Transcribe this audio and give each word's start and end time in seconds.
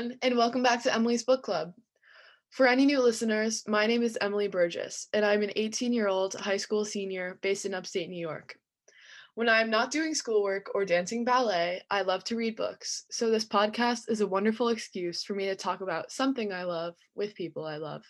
everyone, 0.00 0.18
and 0.22 0.36
welcome 0.36 0.62
back 0.62 0.82
to 0.82 0.94
Emily's 0.94 1.24
Book 1.24 1.42
Club. 1.42 1.74
For 2.48 2.66
any 2.66 2.86
new 2.86 3.02
listeners, 3.02 3.62
my 3.68 3.86
name 3.86 4.02
is 4.02 4.16
Emily 4.18 4.48
Burgess, 4.48 5.08
and 5.12 5.26
I'm 5.26 5.42
an 5.42 5.52
18 5.56 5.92
year 5.92 6.08
old 6.08 6.34
high 6.34 6.56
school 6.56 6.86
senior 6.86 7.38
based 7.42 7.66
in 7.66 7.74
upstate 7.74 8.08
New 8.08 8.20
York. 8.20 8.56
When 9.34 9.48
I 9.48 9.60
am 9.60 9.68
not 9.68 9.90
doing 9.90 10.14
schoolwork 10.14 10.70
or 10.74 10.86
dancing 10.86 11.24
ballet, 11.24 11.82
I 11.90 12.00
love 12.00 12.24
to 12.24 12.36
read 12.36 12.56
books, 12.56 13.04
so 13.10 13.28
this 13.28 13.44
podcast 13.44 14.08
is 14.08 14.22
a 14.22 14.26
wonderful 14.26 14.68
excuse 14.68 15.22
for 15.22 15.34
me 15.34 15.44
to 15.46 15.54
talk 15.54 15.82
about 15.82 16.10
something 16.10 16.50
I 16.50 16.64
love 16.64 16.94
with 17.14 17.34
people 17.34 17.66
I 17.66 17.76
love. 17.76 18.02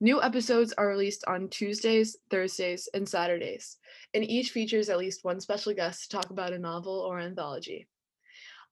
New 0.00 0.20
episodes 0.20 0.72
are 0.72 0.88
released 0.88 1.24
on 1.28 1.48
Tuesdays, 1.48 2.16
Thursdays, 2.28 2.88
and 2.92 3.08
Saturdays, 3.08 3.76
and 4.14 4.24
each 4.24 4.50
features 4.50 4.88
at 4.88 4.98
least 4.98 5.24
one 5.24 5.38
special 5.38 5.74
guest 5.74 6.10
to 6.10 6.16
talk 6.16 6.30
about 6.30 6.52
a 6.52 6.58
novel 6.58 7.06
or 7.08 7.20
anthology. 7.20 7.86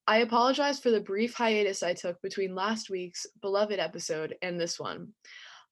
I 0.09 0.19
apologize 0.19 0.79
for 0.79 0.93
the 0.93 1.01
brief 1.01 1.35
hiatus 1.35 1.83
I 1.83 1.93
took 1.93 2.23
between 2.23 2.55
last 2.55 2.91
week's 2.91 3.27
beloved 3.43 3.81
episode 3.81 4.37
and 4.41 4.59
this 4.59 4.79
one. 4.79 5.09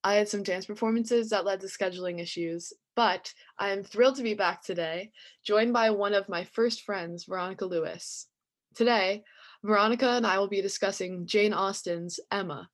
I 0.03 0.15
had 0.15 0.29
some 0.29 0.43
dance 0.43 0.67
performances 0.67 1.31
that 1.31 1.45
led 1.45 1.61
to 1.61 1.69
scheduling 1.69 2.21
issues, 2.21 2.73
but 2.97 3.33
I 3.61 3.69
am 3.69 3.85
thrilled 3.85 4.17
to 4.17 4.25
be 4.25 4.35
back 4.35 4.65
today, 4.65 5.13
joined 5.47 5.73
by 5.73 5.91
one 5.91 6.15
of 6.15 6.29
my 6.29 6.43
first 6.43 6.83
friends, 6.83 7.27
Veronica 7.27 7.65
Lewis. 7.65 8.27
Today, 8.75 9.23
Veronica 9.63 10.09
and 10.09 10.27
I 10.27 10.41
will 10.41 10.49
be 10.49 10.61
discussing 10.61 11.29
Jane 11.29 11.55
Austen's 11.55 12.19
Emma. 12.33 12.69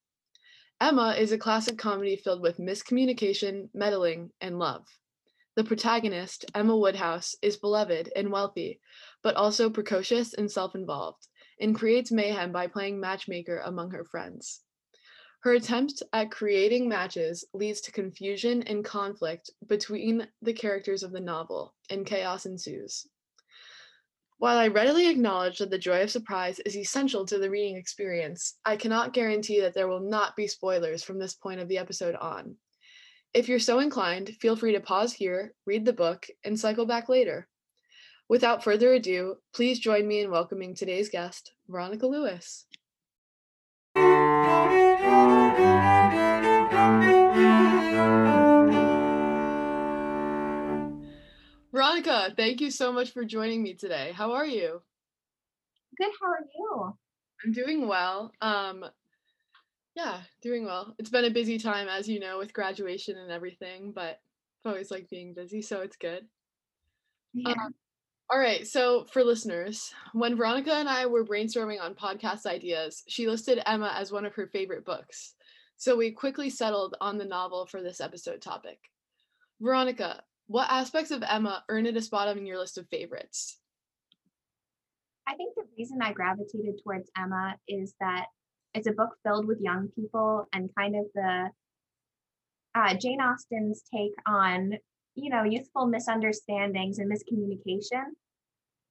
Emma 0.80 1.14
is 1.18 1.30
a 1.30 1.38
classic 1.38 1.76
comedy 1.76 2.16
filled 2.16 2.40
with 2.40 2.56
miscommunication, 2.56 3.68
meddling, 3.74 4.30
and 4.40 4.58
love. 4.58 4.86
The 5.56 5.64
protagonist, 5.64 6.46
Emma 6.54 6.74
Woodhouse, 6.74 7.36
is 7.42 7.58
beloved 7.58 8.10
and 8.16 8.32
wealthy, 8.32 8.80
but 9.22 9.36
also 9.36 9.68
precocious 9.68 10.32
and 10.32 10.50
self 10.50 10.74
involved 10.74 11.26
and 11.60 11.74
creates 11.74 12.10
mayhem 12.10 12.50
by 12.50 12.66
playing 12.66 12.98
matchmaker 12.98 13.62
among 13.64 13.90
her 13.90 14.04
friends. 14.04 14.62
Her 15.42 15.52
attempt 15.52 16.02
at 16.12 16.30
creating 16.30 16.88
matches 16.88 17.44
leads 17.54 17.80
to 17.82 17.92
confusion 17.92 18.62
and 18.64 18.84
conflict 18.84 19.50
between 19.66 20.28
the 20.42 20.52
characters 20.52 21.02
of 21.02 21.12
the 21.12 21.20
novel, 21.20 21.74
and 21.88 22.04
chaos 22.04 22.44
ensues. 22.44 23.06
While 24.36 24.58
I 24.58 24.68
readily 24.68 25.08
acknowledge 25.08 25.58
that 25.58 25.70
the 25.70 25.78
joy 25.78 26.02
of 26.02 26.10
surprise 26.10 26.60
is 26.60 26.76
essential 26.76 27.26
to 27.26 27.38
the 27.38 27.50
reading 27.50 27.76
experience, 27.76 28.58
I 28.64 28.76
cannot 28.76 29.12
guarantee 29.12 29.60
that 29.60 29.74
there 29.74 29.88
will 29.88 30.00
not 30.00 30.34
be 30.34 30.46
spoilers 30.46 31.02
from 31.02 31.18
this 31.18 31.34
point 31.34 31.60
of 31.60 31.68
the 31.68 31.78
episode 31.78 32.14
on. 32.14 32.56
If 33.32 33.48
you're 33.48 33.58
so 33.58 33.78
inclined, 33.80 34.30
feel 34.40 34.56
free 34.56 34.72
to 34.72 34.80
pause 34.80 35.12
here, 35.12 35.54
read 35.66 35.84
the 35.84 35.92
book, 35.92 36.26
and 36.42 36.58
cycle 36.58 36.86
back 36.86 37.08
later. 37.08 37.48
Without 38.30 38.62
further 38.62 38.92
ado, 38.92 39.38
please 39.52 39.80
join 39.80 40.06
me 40.06 40.20
in 40.20 40.30
welcoming 40.30 40.72
today's 40.72 41.08
guest, 41.08 41.50
Veronica 41.66 42.06
Lewis. 42.06 42.64
Veronica, 51.72 52.32
thank 52.36 52.60
you 52.60 52.70
so 52.70 52.92
much 52.92 53.10
for 53.10 53.24
joining 53.24 53.64
me 53.64 53.74
today. 53.74 54.12
How 54.14 54.30
are 54.30 54.46
you? 54.46 54.80
Good, 55.98 56.12
how 56.20 56.28
are 56.28 56.46
you? 56.56 56.96
I'm 57.44 57.52
doing 57.52 57.88
well. 57.88 58.30
Um 58.40 58.84
yeah, 59.96 60.20
doing 60.40 60.64
well. 60.64 60.94
It's 61.00 61.10
been 61.10 61.24
a 61.24 61.30
busy 61.30 61.58
time 61.58 61.88
as 61.88 62.08
you 62.08 62.20
know 62.20 62.38
with 62.38 62.52
graduation 62.52 63.18
and 63.18 63.32
everything, 63.32 63.90
but 63.92 64.20
I 64.64 64.68
always 64.68 64.92
like 64.92 65.10
being 65.10 65.34
busy, 65.34 65.62
so 65.62 65.80
it's 65.80 65.96
good. 65.96 66.28
Yeah. 67.34 67.54
Um, 67.54 67.74
all 68.32 68.38
right. 68.38 68.66
So, 68.66 69.06
for 69.12 69.24
listeners, 69.24 69.92
when 70.12 70.36
Veronica 70.36 70.74
and 70.74 70.88
I 70.88 71.06
were 71.06 71.24
brainstorming 71.24 71.80
on 71.80 71.94
podcast 71.94 72.46
ideas, 72.46 73.02
she 73.08 73.26
listed 73.26 73.60
Emma 73.66 73.92
as 73.96 74.12
one 74.12 74.24
of 74.24 74.34
her 74.34 74.46
favorite 74.46 74.84
books. 74.84 75.34
So, 75.76 75.96
we 75.96 76.12
quickly 76.12 76.48
settled 76.48 76.96
on 77.00 77.18
the 77.18 77.24
novel 77.24 77.66
for 77.66 77.82
this 77.82 78.00
episode 78.00 78.40
topic. 78.40 78.78
Veronica, 79.60 80.22
what 80.46 80.70
aspects 80.70 81.10
of 81.10 81.24
Emma 81.28 81.64
earn 81.68 81.86
it 81.86 81.96
a 81.96 82.00
spot 82.00 82.28
on 82.28 82.46
your 82.46 82.58
list 82.58 82.78
of 82.78 82.88
favorites? 82.88 83.58
I 85.28 85.34
think 85.34 85.54
the 85.56 85.64
reason 85.76 85.98
I 86.00 86.12
gravitated 86.12 86.80
towards 86.82 87.10
Emma 87.16 87.56
is 87.68 87.94
that 88.00 88.26
it's 88.74 88.86
a 88.86 88.92
book 88.92 89.10
filled 89.24 89.46
with 89.46 89.60
young 89.60 89.88
people 89.94 90.46
and 90.52 90.70
kind 90.78 90.94
of 90.96 91.06
the 91.14 91.50
uh, 92.74 92.94
Jane 92.94 93.20
Austen's 93.20 93.82
take 93.92 94.14
on 94.26 94.74
you 95.22 95.30
know, 95.30 95.44
youthful 95.44 95.86
misunderstandings 95.86 96.98
and 96.98 97.10
miscommunication. 97.10 98.04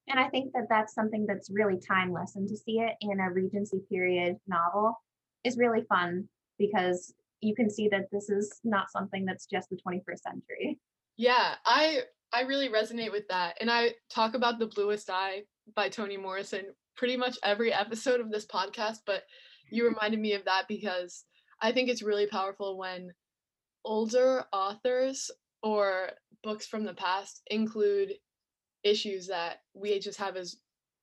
And 0.07 0.19
I 0.19 0.27
think 0.29 0.53
that 0.53 0.67
that's 0.69 0.93
something 0.93 1.25
that's 1.27 1.49
really 1.51 1.79
timeless. 1.79 2.35
And 2.35 2.47
to 2.47 2.57
see 2.57 2.79
it 2.79 2.95
in 3.01 3.19
a 3.19 3.31
Regency 3.31 3.79
period 3.89 4.37
novel 4.47 4.95
is 5.43 5.57
really 5.57 5.83
fun 5.87 6.27
because 6.57 7.13
you 7.41 7.55
can 7.55 7.69
see 7.69 7.87
that 7.89 8.07
this 8.11 8.29
is 8.29 8.59
not 8.63 8.91
something 8.91 9.25
that's 9.25 9.45
just 9.45 9.69
the 9.69 9.77
21st 9.77 10.19
century. 10.19 10.79
Yeah, 11.17 11.55
I 11.65 12.01
I 12.31 12.41
really 12.41 12.69
resonate 12.69 13.11
with 13.11 13.27
that. 13.29 13.57
And 13.59 13.71
I 13.71 13.93
talk 14.09 14.35
about 14.35 14.59
The 14.59 14.67
Bluest 14.67 15.09
Eye 15.09 15.43
by 15.75 15.89
Toni 15.89 16.17
Morrison 16.17 16.65
pretty 16.95 17.17
much 17.17 17.37
every 17.43 17.73
episode 17.73 18.19
of 18.19 18.29
this 18.29 18.45
podcast, 18.45 18.99
but 19.05 19.23
you 19.71 19.87
reminded 19.87 20.19
me 20.19 20.33
of 20.33 20.45
that 20.45 20.65
because 20.67 21.23
I 21.61 21.71
think 21.71 21.89
it's 21.89 22.03
really 22.03 22.27
powerful 22.27 22.77
when 22.77 23.11
older 23.85 24.43
authors 24.51 25.31
or 25.61 26.11
books 26.43 26.65
from 26.65 26.83
the 26.83 26.93
past 26.93 27.41
include 27.47 28.13
issues 28.83 29.27
that 29.27 29.57
we 29.73 29.99
just 29.99 30.19
have 30.19 30.35
as 30.35 30.57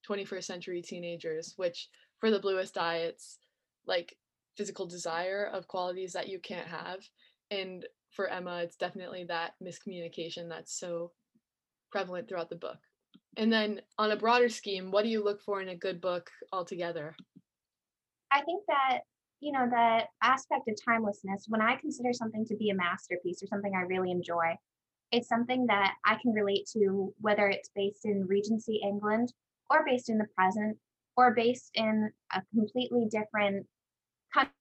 21st 0.09 0.45
century 0.45 0.83
teenagers, 0.83 1.55
which 1.57 1.89
for 2.19 2.31
the 2.31 2.39
bluest 2.39 2.79
eye, 2.79 2.99
it's 2.99 3.39
like 3.87 4.17
physical 4.57 4.87
desire 4.87 5.51
of 5.53 5.69
qualities 5.69 6.13
that 6.13 6.29
you 6.29 6.39
can't 6.39 6.67
have. 6.67 7.01
And 7.51 7.85
for 8.11 8.29
Emma, 8.29 8.63
it's 8.63 8.77
definitely 8.77 9.25
that 9.25 9.53
miscommunication 9.63 10.49
that's 10.49 10.79
so 10.79 11.13
prevalent 11.93 12.29
throughout 12.29 12.51
the 12.51 12.57
book. 12.57 12.79
And 13.37 13.53
then 13.53 13.83
on 13.99 14.11
a 14.11 14.17
broader 14.17 14.49
scheme, 14.49 14.91
what 14.91 15.03
do 15.03 15.11
you 15.11 15.23
look 15.23 15.43
for 15.43 15.61
in 15.61 15.69
a 15.69 15.77
good 15.77 16.01
book 16.01 16.31
altogether? 16.53 17.15
I 18.31 18.41
think 18.43 18.63
that 18.69 19.01
you 19.41 19.53
know, 19.53 19.69
the 19.69 20.01
aspect 20.23 20.69
of 20.69 20.77
timelessness, 20.85 21.45
when 21.49 21.61
I 21.61 21.77
consider 21.77 22.13
something 22.13 22.45
to 22.47 22.57
be 22.57 22.71
a 22.71 22.75
masterpiece 22.75 23.43
or 23.43 23.47
something 23.47 23.75
I 23.75 23.83
really 23.83 24.11
enjoy, 24.11 24.57
it's 25.13 25.29
something 25.29 25.67
that 25.67 25.95
I 26.05 26.17
can 26.17 26.33
relate 26.33 26.69
to, 26.73 27.13
whether 27.21 27.49
it's 27.49 27.71
based 27.75 28.05
in 28.05 28.27
Regency 28.27 28.81
England 28.83 29.33
or 29.71 29.85
based 29.85 30.09
in 30.09 30.19
the 30.19 30.27
present 30.35 30.77
or 31.17 31.35
based 31.35 31.71
in 31.75 32.11
a 32.35 32.43
completely 32.55 33.07
different 33.11 33.67
country 34.33 34.53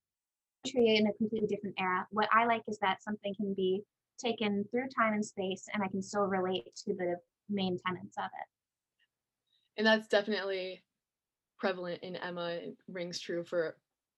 in 0.98 1.08
a 1.08 1.14
completely 1.14 1.48
different 1.48 1.76
era. 1.80 2.06
What 2.12 2.30
I 2.32 2.46
like 2.46 2.64
is 2.68 2.78
that 2.80 3.04
something 3.04 3.34
can 3.36 3.54
be 3.54 3.82
taken 4.20 4.66
through 4.72 4.88
time 4.96 5.14
and 5.14 5.26
space 5.26 5.66
and 5.74 5.84
I 5.84 5.88
can 5.88 6.02
still 6.02 6.24
relate 6.24 6.76
to 6.86 6.94
the 6.94 7.16
main 7.50 7.80
tenets 7.86 8.18
of 8.18 8.26
it. 8.26 8.48
And 9.78 9.86
that's 9.86 10.08
definitely 10.08 10.84
prevalent 11.60 12.02
in 12.04 12.16
Emma. 12.16 12.50
It 12.50 12.78
rings 12.88 13.20
true 13.20 13.44
for 13.44 13.76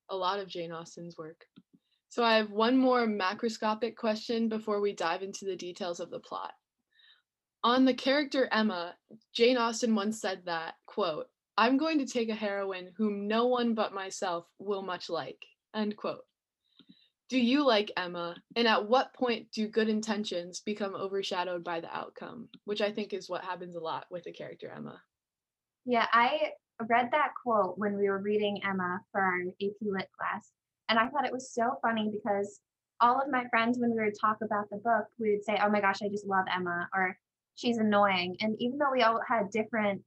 a 0.09 0.15
lot 0.15 0.39
of 0.39 0.47
Jane 0.47 0.71
Austen's 0.71 1.17
work. 1.17 1.45
So 2.09 2.23
I 2.23 2.37
have 2.37 2.51
one 2.51 2.77
more 2.77 3.05
macroscopic 3.05 3.95
question 3.95 4.49
before 4.49 4.81
we 4.81 4.93
dive 4.93 5.21
into 5.21 5.45
the 5.45 5.55
details 5.55 5.99
of 5.99 6.09
the 6.09 6.19
plot. 6.19 6.53
On 7.63 7.85
the 7.85 7.93
character 7.93 8.47
Emma, 8.51 8.95
Jane 9.33 9.57
Austen 9.57 9.93
once 9.93 10.21
said 10.21 10.41
that, 10.45 10.75
quote, 10.85 11.27
I'm 11.57 11.77
going 11.77 11.99
to 11.99 12.05
take 12.05 12.29
a 12.29 12.35
heroine 12.35 12.91
whom 12.97 13.27
no 13.27 13.47
one 13.47 13.73
but 13.73 13.93
myself 13.93 14.45
will 14.59 14.83
much 14.83 15.09
like, 15.09 15.43
end 15.75 15.97
quote. 15.97 16.21
Do 17.29 17.39
you 17.39 17.65
like 17.65 17.91
Emma? 17.97 18.35
And 18.55 18.67
at 18.67 18.87
what 18.87 19.13
point 19.13 19.51
do 19.51 19.67
good 19.67 19.89
intentions 19.89 20.61
become 20.61 20.95
overshadowed 20.95 21.63
by 21.63 21.81
the 21.81 21.93
outcome? 21.93 22.47
Which 22.63 22.79
I 22.79 22.91
think 22.91 23.11
is 23.11 23.29
what 23.29 23.43
happens 23.43 23.75
a 23.75 23.81
lot 23.81 24.05
with 24.09 24.23
the 24.23 24.31
character 24.31 24.71
Emma. 24.73 25.01
Yeah, 25.85 26.05
I 26.13 26.51
read 26.87 27.09
that 27.11 27.31
quote 27.43 27.77
when 27.77 27.97
we 27.97 28.09
were 28.09 28.19
reading 28.19 28.61
Emma 28.63 28.99
for 29.11 29.21
our 29.21 29.41
AP 29.61 29.75
Lit 29.81 30.09
class. 30.17 30.51
And 30.89 30.99
I 30.99 31.07
thought 31.07 31.25
it 31.25 31.33
was 31.33 31.51
so 31.51 31.79
funny 31.81 32.09
because 32.11 32.59
all 33.01 33.21
of 33.21 33.29
my 33.29 33.45
friends, 33.49 33.77
when 33.79 33.95
we 33.95 34.03
would 34.03 34.19
talk 34.19 34.37
about 34.41 34.69
the 34.69 34.77
book, 34.77 35.05
we 35.19 35.31
would 35.31 35.43
say, 35.43 35.59
Oh 35.61 35.69
my 35.69 35.81
gosh, 35.81 36.01
I 36.01 36.09
just 36.09 36.25
love 36.25 36.45
Emma, 36.53 36.87
or 36.93 37.17
she's 37.55 37.77
annoying. 37.77 38.37
And 38.39 38.55
even 38.59 38.77
though 38.77 38.91
we 38.91 39.03
all 39.03 39.19
had 39.27 39.49
different 39.51 40.01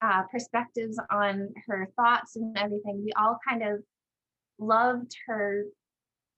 uh, 0.00 0.22
perspectives 0.30 0.98
on 1.10 1.52
her 1.66 1.88
thoughts 1.96 2.36
and 2.36 2.56
everything, 2.56 3.02
we 3.04 3.12
all 3.12 3.38
kind 3.46 3.62
of 3.62 3.82
loved 4.58 5.14
her, 5.26 5.64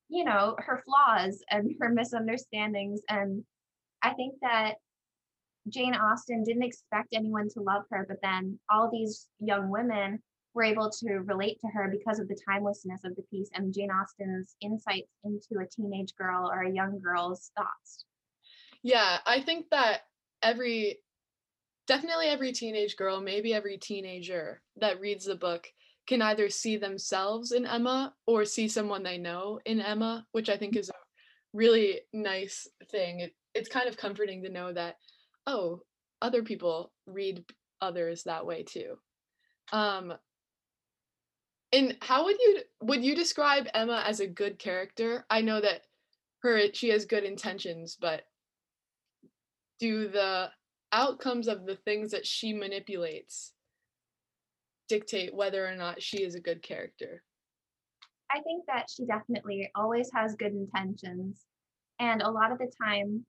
you 0.09 0.25
know, 0.25 0.57
her 0.59 0.83
flaws 0.85 1.43
and 1.51 1.75
her 1.81 1.91
misunderstandings. 1.91 3.01
And 3.09 3.45
I 4.03 4.15
think 4.15 4.35
that 4.43 4.77
Jane 5.69 5.95
Austen 5.95 6.43
didn't 6.43 6.63
expect 6.63 7.09
anyone 7.13 7.49
to 7.51 7.61
love 7.61 7.83
her, 7.91 8.07
but 8.09 8.19
then 8.23 8.59
all 8.71 8.91
these 8.91 9.29
young 9.39 9.71
women 9.71 10.23
were 10.55 10.65
able 10.65 10.91
to 10.91 11.13
relate 11.27 11.61
to 11.61 11.69
her 11.69 11.89
because 11.89 12.19
of 12.19 12.29
the 12.29 12.39
timelessness 12.49 13.05
of 13.05 13.15
the 13.15 13.23
piece 13.31 13.51
and 13.55 13.73
Jane 13.73 13.91
Austen's 13.91 14.57
insights 14.61 15.13
into 15.25 15.63
a 15.63 15.69
teenage 15.69 16.15
girl 16.17 16.51
or 16.51 16.63
a 16.63 16.73
young 16.73 16.99
girl's 16.99 17.53
thoughts. 17.57 18.05
Yeah, 18.83 19.19
I 19.27 19.41
think 19.43 19.71
that 19.71 20.01
every 20.43 20.99
definitely 21.87 22.27
every 22.27 22.53
teenage 22.53 22.97
girl, 22.97 23.21
maybe 23.21 23.53
every 23.53 23.77
teenager 23.77 24.63
that 24.77 25.01
reads 25.01 25.25
the 25.25 25.35
book 25.35 25.69
can 26.07 26.23
either 26.23 26.49
see 26.49 26.77
themselves 26.77 27.53
in 27.53 27.67
Emma 27.67 28.15
or 28.27 28.45
see 28.45 28.69
someone 28.69 29.03
they 29.03 29.19
know 29.19 29.61
in 29.65 29.81
Emma, 29.81 30.27
which 30.33 30.49
I 30.49 30.57
think 30.57 30.77
is 30.77 30.89
a 30.89 30.95
really 31.53 32.01
nice 32.13 32.67
thing. 32.91 33.21
It, 33.21 33.35
it's 33.55 33.69
kind 33.69 33.89
of 33.89 33.97
comforting 33.97 34.43
to 34.43 34.49
know 34.49 34.73
that, 34.73 34.97
oh, 35.47 35.83
other 36.23 36.43
people 36.43 36.93
read 37.07 37.45
others 37.81 38.25
that 38.25 38.47
way 38.47 38.63
too. 38.63 38.97
Um, 39.73 40.13
and 41.73 41.97
how 42.01 42.25
would 42.25 42.37
you 42.39 42.61
would 42.83 43.05
you 43.05 43.15
describe 43.15 43.69
Emma 43.75 44.03
as 44.07 44.21
a 44.21 44.27
good 44.27 44.59
character? 44.59 45.25
I 45.31 45.41
know 45.41 45.61
that 45.61 45.83
her 46.43 46.61
she 46.73 46.89
has 46.89 47.05
good 47.05 47.25
intentions, 47.25 47.97
but 48.01 48.23
do 49.79 50.09
the 50.09 50.51
outcomes 50.93 51.49
of 51.49 51.67
the 51.67 51.77
things 51.77 52.11
that 52.11 52.27
she 52.27 52.53
manipulates 52.53 53.53
dictate 54.89 55.33
whether 55.33 55.67
or 55.67 55.77
not 55.77 56.03
she 56.03 56.23
is 56.23 56.35
a 56.35 56.41
good 56.41 56.63
character? 56.63 57.23
I 58.31 58.41
think 58.41 58.65
that 58.67 58.87
she 58.91 59.07
definitely 59.07 59.71
always 59.75 60.11
has 60.15 60.35
good 60.35 60.53
intentions. 60.53 61.45
And 61.99 62.23
a 62.23 62.31
lot 62.31 62.53
of 62.53 62.59
the 62.59 62.71
time, 62.83 63.25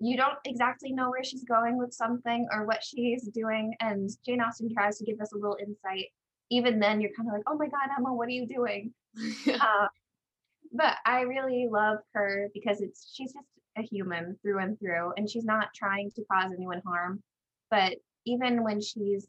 you 0.00 0.16
don't 0.16 0.38
exactly 0.44 0.92
know 0.92 1.10
where 1.10 1.24
she's 1.24 1.44
going 1.44 1.76
with 1.76 1.92
something 1.92 2.46
or 2.52 2.66
what 2.66 2.84
she's 2.84 3.24
doing. 3.28 3.74
And 3.80 4.08
Jane 4.24 4.40
Austen 4.40 4.72
tries 4.72 4.98
to 4.98 5.04
give 5.04 5.20
us 5.20 5.32
a 5.32 5.36
little 5.36 5.56
insight. 5.60 6.06
Even 6.50 6.78
then, 6.78 7.00
you're 7.00 7.10
kind 7.16 7.28
of 7.28 7.34
like, 7.34 7.42
oh 7.46 7.56
my 7.56 7.66
God, 7.66 7.88
Emma, 7.96 8.14
what 8.14 8.28
are 8.28 8.32
you 8.32 8.46
doing? 8.46 8.92
uh, 9.48 9.88
but 10.72 10.96
I 11.04 11.22
really 11.22 11.68
love 11.70 11.98
her 12.14 12.48
because 12.54 12.80
it's 12.80 13.10
she's 13.12 13.32
just 13.32 13.46
a 13.76 13.82
human 13.82 14.36
through 14.42 14.58
and 14.58 14.78
through, 14.78 15.12
and 15.16 15.28
she's 15.28 15.44
not 15.44 15.68
trying 15.74 16.10
to 16.12 16.24
cause 16.30 16.52
anyone 16.52 16.82
harm. 16.86 17.22
But 17.70 17.96
even 18.24 18.62
when 18.62 18.80
she's 18.80 19.26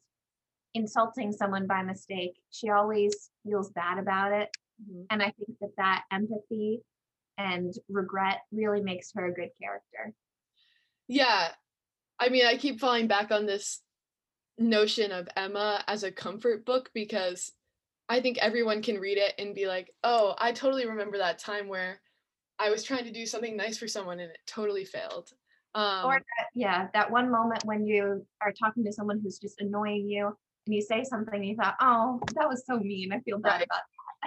insulting 0.75 1.31
someone 1.31 1.65
by 1.67 1.81
mistake, 1.81 2.35
she 2.51 2.69
always 2.69 3.31
feels 3.43 3.71
bad 3.71 3.97
about 3.97 4.33
it. 4.33 4.49
Mm-hmm. 4.81 5.01
And 5.09 5.21
I 5.21 5.31
think 5.31 5.57
that 5.61 5.75
that 5.77 6.03
empathy 6.11 6.81
and 7.37 7.73
regret 7.89 8.41
really 8.51 8.81
makes 8.81 9.11
her 9.15 9.27
a 9.27 9.33
good 9.33 9.49
character. 9.61 10.13
Yeah. 11.09 11.49
I 12.19 12.29
mean, 12.29 12.45
I 12.45 12.55
keep 12.55 12.79
falling 12.79 13.07
back 13.07 13.31
on 13.31 13.45
this 13.45 13.81
notion 14.57 15.11
of 15.11 15.27
Emma 15.35 15.83
as 15.87 16.03
a 16.03 16.11
comfort 16.11 16.65
book 16.65 16.91
because 16.93 17.51
I 18.07 18.21
think 18.21 18.37
everyone 18.37 18.81
can 18.81 18.99
read 18.99 19.17
it 19.17 19.33
and 19.37 19.55
be 19.55 19.67
like, 19.67 19.91
oh, 20.03 20.35
I 20.37 20.51
totally 20.51 20.87
remember 20.87 21.17
that 21.17 21.39
time 21.39 21.67
where 21.67 21.99
I 22.59 22.69
was 22.69 22.83
trying 22.83 23.05
to 23.05 23.11
do 23.11 23.25
something 23.25 23.57
nice 23.57 23.77
for 23.77 23.87
someone 23.87 24.19
and 24.19 24.31
it 24.31 24.37
totally 24.47 24.85
failed. 24.85 25.29
Um, 25.75 26.05
or 26.05 26.13
that, 26.13 26.47
yeah, 26.55 26.87
that 26.93 27.09
one 27.09 27.31
moment 27.31 27.63
when 27.65 27.85
you 27.85 28.25
are 28.41 28.51
talking 28.51 28.83
to 28.85 28.91
someone 28.91 29.19
who's 29.23 29.39
just 29.39 29.61
annoying 29.61 30.07
you 30.09 30.27
and 30.27 30.75
you 30.75 30.81
say 30.81 31.03
something 31.03 31.35
and 31.35 31.45
you 31.45 31.55
thought, 31.55 31.75
oh, 31.81 32.19
that 32.35 32.47
was 32.47 32.63
so 32.65 32.77
mean. 32.77 33.13
I 33.13 33.19
feel 33.21 33.39
bad 33.39 33.49
right. 33.49 33.63
about 33.63 33.81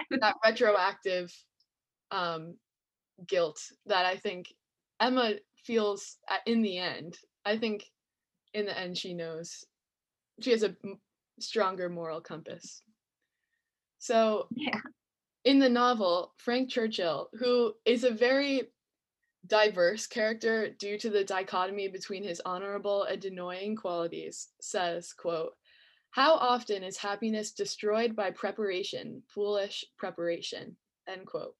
that. 0.09 0.21
that 0.21 0.35
retroactive 0.43 1.33
um, 2.11 2.55
guilt 3.27 3.61
that 3.85 4.05
I 4.05 4.15
think 4.15 4.47
Emma 4.99 5.33
feels 5.63 6.17
uh, 6.29 6.37
in 6.45 6.61
the 6.61 6.77
end. 6.77 7.17
I 7.45 7.57
think 7.57 7.83
in 8.53 8.65
the 8.65 8.77
end 8.77 8.97
she 8.97 9.13
knows 9.13 9.65
she 10.41 10.51
has 10.51 10.63
a 10.63 10.75
stronger 11.39 11.89
moral 11.89 12.21
compass. 12.21 12.81
So 13.99 14.47
yeah. 14.55 14.79
in 15.45 15.59
the 15.59 15.69
novel, 15.69 16.33
Frank 16.37 16.69
Churchill, 16.69 17.29
who 17.39 17.73
is 17.85 18.03
a 18.03 18.11
very 18.11 18.69
diverse 19.47 20.07
character 20.07 20.69
due 20.69 20.97
to 20.97 21.09
the 21.09 21.23
dichotomy 21.23 21.87
between 21.87 22.23
his 22.23 22.41
honorable 22.45 23.03
and 23.03 23.23
annoying 23.25 23.75
qualities, 23.75 24.49
says, 24.61 25.13
quote, 25.13 25.53
how 26.11 26.35
often 26.35 26.83
is 26.83 26.97
happiness 26.97 27.51
destroyed 27.51 28.15
by 28.15 28.31
preparation, 28.31 29.23
foolish 29.27 29.83
preparation, 29.97 30.77
end 31.07 31.25
quote. 31.25 31.55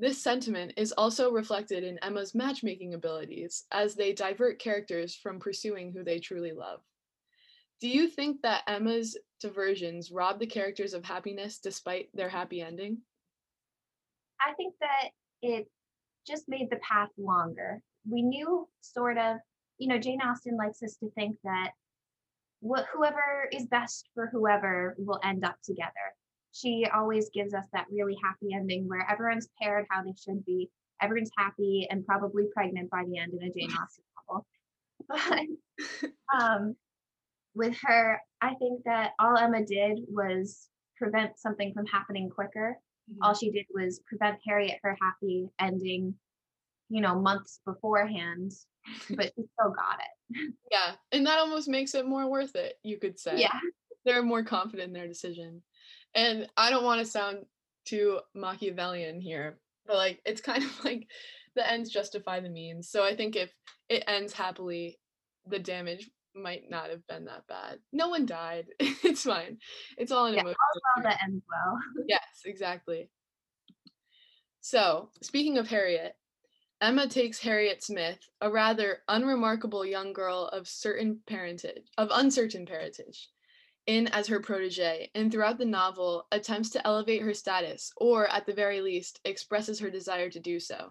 This 0.00 0.22
sentiment 0.22 0.74
is 0.76 0.92
also 0.92 1.32
reflected 1.32 1.82
in 1.82 1.98
Emma's 1.98 2.32
matchmaking 2.32 2.94
abilities 2.94 3.64
as 3.72 3.96
they 3.96 4.12
divert 4.12 4.60
characters 4.60 5.16
from 5.16 5.40
pursuing 5.40 5.92
who 5.92 6.04
they 6.04 6.20
truly 6.20 6.52
love. 6.52 6.80
Do 7.80 7.88
you 7.88 8.06
think 8.06 8.42
that 8.42 8.62
Emma's 8.68 9.18
diversions 9.40 10.12
rob 10.12 10.38
the 10.38 10.46
characters 10.46 10.94
of 10.94 11.04
happiness 11.04 11.58
despite 11.58 12.10
their 12.14 12.28
happy 12.28 12.60
ending? 12.60 12.98
I 14.40 14.54
think 14.54 14.74
that 14.80 15.10
it 15.42 15.68
just 16.26 16.48
made 16.48 16.70
the 16.70 16.76
path 16.76 17.10
longer. 17.18 17.80
We 18.08 18.22
knew 18.22 18.68
sort 18.80 19.18
of, 19.18 19.38
you 19.78 19.88
know, 19.88 19.98
Jane 19.98 20.20
Austen 20.20 20.56
likes 20.56 20.80
us 20.82 20.94
to 20.96 21.10
think 21.10 21.36
that 21.42 21.72
what 22.60 22.86
whoever 22.92 23.48
is 23.52 23.66
best 23.66 24.08
for 24.14 24.28
whoever 24.28 24.94
will 24.96 25.18
end 25.24 25.44
up 25.44 25.56
together 25.64 26.14
she 26.52 26.86
always 26.94 27.30
gives 27.30 27.54
us 27.54 27.66
that 27.72 27.86
really 27.90 28.16
happy 28.22 28.54
ending 28.54 28.88
where 28.88 29.06
everyone's 29.10 29.48
paired 29.60 29.86
how 29.90 30.02
they 30.02 30.14
should 30.18 30.44
be. 30.44 30.70
Everyone's 31.00 31.30
happy 31.36 31.86
and 31.90 32.04
probably 32.04 32.44
pregnant 32.52 32.90
by 32.90 33.04
the 33.06 33.18
end 33.18 33.32
in 33.34 33.42
a 33.42 33.52
Jane 33.52 33.70
Austen 33.80 34.04
novel. 34.28 34.46
But 35.08 36.40
um, 36.40 36.74
with 37.54 37.76
her, 37.82 38.20
I 38.40 38.54
think 38.54 38.82
that 38.84 39.12
all 39.18 39.36
Emma 39.36 39.64
did 39.64 40.00
was 40.08 40.68
prevent 40.96 41.38
something 41.38 41.72
from 41.72 41.86
happening 41.86 42.28
quicker. 42.28 42.76
Mm-hmm. 43.10 43.22
All 43.22 43.34
she 43.34 43.50
did 43.50 43.66
was 43.72 44.00
prevent 44.06 44.38
Harriet 44.46 44.78
her 44.82 44.96
happy 45.00 45.48
ending, 45.60 46.14
you 46.88 47.00
know, 47.00 47.14
months 47.14 47.60
beforehand, 47.64 48.52
but 49.10 49.26
she 49.36 49.44
still 49.54 49.72
got 49.74 50.00
it. 50.00 50.52
Yeah. 50.70 50.94
And 51.12 51.26
that 51.26 51.38
almost 51.38 51.68
makes 51.68 51.94
it 51.94 52.06
more 52.06 52.28
worth 52.28 52.56
it, 52.56 52.74
you 52.82 52.98
could 52.98 53.18
say. 53.18 53.38
Yeah. 53.38 53.58
They're 54.04 54.22
more 54.22 54.42
confident 54.42 54.88
in 54.88 54.92
their 54.92 55.08
decision 55.08 55.62
and 56.14 56.48
I 56.56 56.70
don't 56.70 56.84
want 56.84 57.00
to 57.00 57.10
sound 57.10 57.44
too 57.84 58.20
Machiavellian 58.34 59.20
here, 59.20 59.58
but 59.86 59.96
like 59.96 60.20
it's 60.24 60.40
kind 60.40 60.62
of 60.62 60.70
like 60.84 61.08
the 61.54 61.70
ends 61.70 61.90
justify 61.90 62.40
the 62.40 62.50
means. 62.50 62.90
So 62.90 63.04
I 63.04 63.16
think 63.16 63.36
if 63.36 63.52
it 63.88 64.04
ends 64.06 64.32
happily, 64.32 64.98
the 65.46 65.58
damage 65.58 66.10
might 66.34 66.70
not 66.70 66.90
have 66.90 67.06
been 67.06 67.24
that 67.24 67.46
bad. 67.48 67.78
No 67.92 68.08
one 68.08 68.26
died. 68.26 68.66
it's 68.78 69.24
fine. 69.24 69.58
It's 69.96 70.12
all 70.12 70.26
in 70.26 70.34
yeah, 70.34 70.42
all 70.44 71.02
that 71.02 71.20
ends 71.22 71.42
well. 71.48 71.78
yes, 72.08 72.42
exactly. 72.44 73.10
So 74.60 75.10
speaking 75.22 75.58
of 75.58 75.68
Harriet, 75.68 76.14
Emma 76.80 77.08
takes 77.08 77.40
Harriet 77.40 77.82
Smith, 77.82 78.18
a 78.40 78.50
rather 78.50 78.98
unremarkable 79.08 79.84
young 79.84 80.12
girl 80.12 80.48
of 80.52 80.68
certain 80.68 81.20
parentage, 81.26 81.90
of 81.96 82.08
uncertain 82.12 82.66
parentage, 82.66 83.30
in 83.88 84.06
as 84.08 84.26
her 84.26 84.38
protege, 84.38 85.10
and 85.14 85.32
throughout 85.32 85.58
the 85.58 85.64
novel 85.64 86.26
attempts 86.30 86.68
to 86.70 86.86
elevate 86.86 87.22
her 87.22 87.32
status, 87.32 87.90
or 87.96 88.28
at 88.28 88.44
the 88.44 88.52
very 88.52 88.82
least, 88.82 89.18
expresses 89.24 89.80
her 89.80 89.90
desire 89.90 90.28
to 90.28 90.38
do 90.38 90.60
so. 90.60 90.90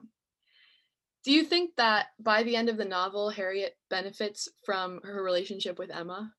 Do 1.24 1.32
you 1.32 1.44
think 1.44 1.76
that 1.78 2.08
by 2.20 2.42
the 2.42 2.56
end 2.56 2.70
of 2.70 2.78
the 2.78 2.86
novel, 2.86 3.30
Harriet 3.30 3.78
benefits 3.92 4.50
from 4.66 5.00
her 5.04 5.24
relationship 5.24 5.78
with 5.78 5.92
Emma? 5.92 6.34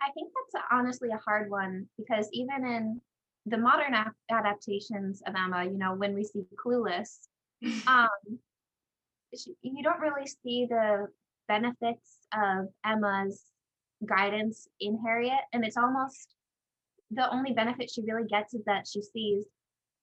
I 0.00 0.10
think 0.12 0.32
that's 0.52 0.64
honestly 0.72 1.10
a 1.10 1.18
hard 1.18 1.50
one 1.50 1.86
because 1.98 2.28
even 2.32 2.64
in 2.64 3.00
the 3.44 3.58
modern 3.58 3.92
ap- 3.92 4.14
adaptations 4.30 5.22
of 5.26 5.34
Emma, 5.34 5.64
you 5.64 5.76
know, 5.76 5.94
when 5.94 6.14
we 6.14 6.24
see 6.24 6.44
Clueless, 6.64 7.18
um, 7.86 8.08
you 9.60 9.82
don't 9.82 10.00
really 10.00 10.26
see 10.26 10.66
the 10.66 11.08
benefits 11.46 12.20
of 12.32 12.68
Emma's 12.84 13.42
guidance 14.06 14.68
in 14.80 14.98
Harriet. 15.04 15.40
And 15.52 15.64
it's 15.64 15.76
almost 15.76 16.34
the 17.10 17.32
only 17.32 17.52
benefit 17.52 17.90
she 17.90 18.02
really 18.02 18.26
gets 18.26 18.54
is 18.54 18.64
that 18.64 18.86
she 18.86 19.02
sees 19.02 19.44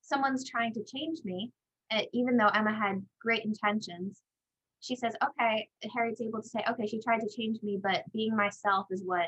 someone's 0.01 0.50
trying 0.50 0.74
to 0.74 0.83
change 0.83 1.19
me. 1.24 1.51
Uh, 1.91 2.01
even 2.13 2.38
though 2.38 2.48
Emma 2.48 2.74
had 2.74 3.03
great 3.22 3.45
intentions, 3.45 4.22
she 4.79 4.95
says, 4.95 5.13
okay, 5.24 5.67
Harriet's 5.93 6.22
able 6.22 6.41
to 6.41 6.48
say, 6.48 6.63
okay, 6.69 6.88
she 6.88 7.00
tried 7.00 7.19
to 7.19 7.29
change 7.29 7.60
me, 7.63 7.79
but 7.81 8.03
being 8.13 8.36
myself 8.36 8.88
is 8.91 9.03
what 9.05 9.27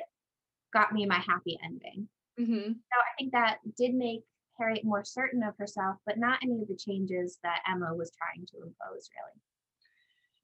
got 0.73 0.93
me 0.93 1.05
my 1.05 1.19
happy 1.19 1.57
ending. 1.63 2.07
Mm-hmm. 2.39 2.71
So 2.71 2.95
I 2.99 3.11
think 3.17 3.31
that 3.31 3.59
did 3.77 3.93
make 3.93 4.23
Harriet 4.59 4.83
more 4.83 5.03
certain 5.03 5.43
of 5.43 5.53
herself, 5.57 5.97
but 6.05 6.17
not 6.17 6.39
any 6.43 6.61
of 6.61 6.67
the 6.67 6.77
changes 6.77 7.39
that 7.43 7.59
Emma 7.69 7.93
was 7.93 8.11
trying 8.17 8.45
to 8.47 8.57
impose, 8.57 9.09
really. 9.15 9.41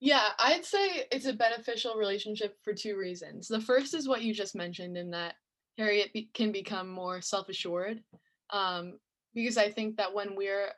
Yeah, 0.02 0.30
I'd 0.40 0.66
say 0.66 1.06
it's 1.12 1.28
a 1.28 1.34
beneficial 1.34 1.94
relationship 1.96 2.58
for 2.64 2.74
two 2.74 2.98
reasons. 2.98 3.48
The 3.48 3.62
first 3.62 3.94
is 3.94 4.08
what 4.08 4.24
you 4.24 4.34
just 4.34 4.56
mentioned, 4.56 4.98
in 4.98 5.12
that 5.12 5.36
Harriet 5.78 6.12
be- 6.12 6.32
can 6.34 6.52
become 6.52 6.90
more 6.90 7.22
self 7.22 7.50
assured. 7.50 8.04
Um, 8.50 8.98
because 9.36 9.58
I 9.58 9.70
think 9.70 9.98
that 9.98 10.14
when 10.14 10.36
we're 10.36 10.70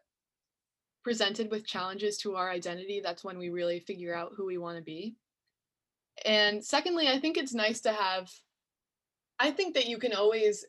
presented 1.06 1.50
with 1.50 1.66
challenges 1.66 2.18
to 2.18 2.36
our 2.36 2.52
identity, 2.52 3.00
that's 3.02 3.24
when 3.24 3.38
we 3.38 3.50
really 3.50 3.80
figure 3.80 4.14
out 4.14 4.34
who 4.36 4.46
we 4.46 4.58
want 4.58 4.78
to 4.78 4.84
be. 4.84 5.16
And 6.26 6.64
secondly, 6.64 7.08
I 7.08 7.18
think 7.18 7.38
it's 7.38 7.54
nice 7.54 7.80
to 7.82 7.94
have, 7.94 8.30
I 9.40 9.52
think 9.52 9.74
that 9.76 9.88
you 9.88 9.98
can 9.98 10.14
always 10.14 10.66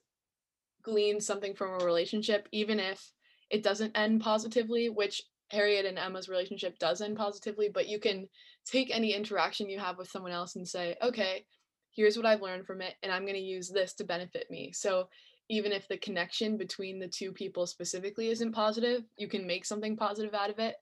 glean 0.83 1.21
something 1.21 1.55
from 1.55 1.73
a 1.73 1.85
relationship, 1.85 2.49
even 2.53 2.79
if 2.79 3.05
it 3.51 3.65
doesn't 3.65 3.99
end 3.99 4.21
positively, 4.21 4.89
which 4.89 5.23
Harriet 5.55 5.87
and 5.87 5.99
Emma's 5.99 6.29
relationship 6.29 6.79
does 6.79 7.01
end 7.01 7.17
positively, 7.17 7.69
but 7.73 7.89
you 7.89 7.99
can 7.99 8.29
take 8.67 8.95
any 8.95 9.15
interaction 9.15 9.71
you 9.71 9.79
have 9.79 9.97
with 9.97 10.11
someone 10.11 10.33
else 10.33 10.57
and 10.57 10.69
say, 10.69 10.97
okay, 11.03 11.47
here's 11.93 12.17
what 12.17 12.27
I've 12.27 12.43
learned 12.43 12.67
from 12.67 12.83
it, 12.83 12.95
and 13.03 13.13
I'm 13.13 13.23
going 13.23 13.35
to 13.35 13.41
use 13.41 13.69
this 13.69 13.95
to 13.95 14.05
benefit 14.05 14.51
me. 14.51 14.73
So 14.73 15.09
even 15.49 15.73
if 15.73 15.87
the 15.89 15.97
connection 15.97 16.57
between 16.57 16.99
the 16.99 17.09
two 17.09 17.33
people 17.33 17.67
specifically 17.67 18.29
isn't 18.29 18.53
positive, 18.53 19.05
you 19.17 19.29
can 19.29 19.47
make 19.47 19.65
something 19.65 19.97
positive 19.97 20.35
out 20.35 20.51
of 20.51 20.59
it. 20.59 20.75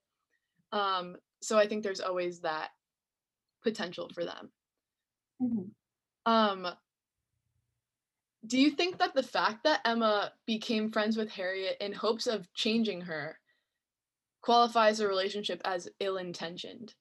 Um, 0.73 1.17
so 1.43 1.59
I 1.59 1.67
think 1.67 1.83
there's 1.83 2.01
always 2.01 2.41
that 2.41 2.71
potential 3.63 4.11
for 4.15 4.25
them. 4.25 4.53
Mhm. 5.43 5.71
Um, 6.25 6.77
do 8.47 8.59
you 8.59 8.71
think 8.71 8.99
that 8.99 9.15
the 9.15 9.23
fact 9.23 9.65
that 9.65 9.81
Emma 9.85 10.33
became 10.47 10.91
friends 10.91 11.17
with 11.17 11.31
Harriet 11.31 11.77
in 11.81 11.93
hopes 11.93 12.27
of 12.27 12.53
changing 12.55 13.03
her 13.03 13.39
qualifies 14.43 15.01
a 15.01 15.09
relationship 15.09 15.61
as 15.65 15.89
ill-intentioned? 16.01 16.95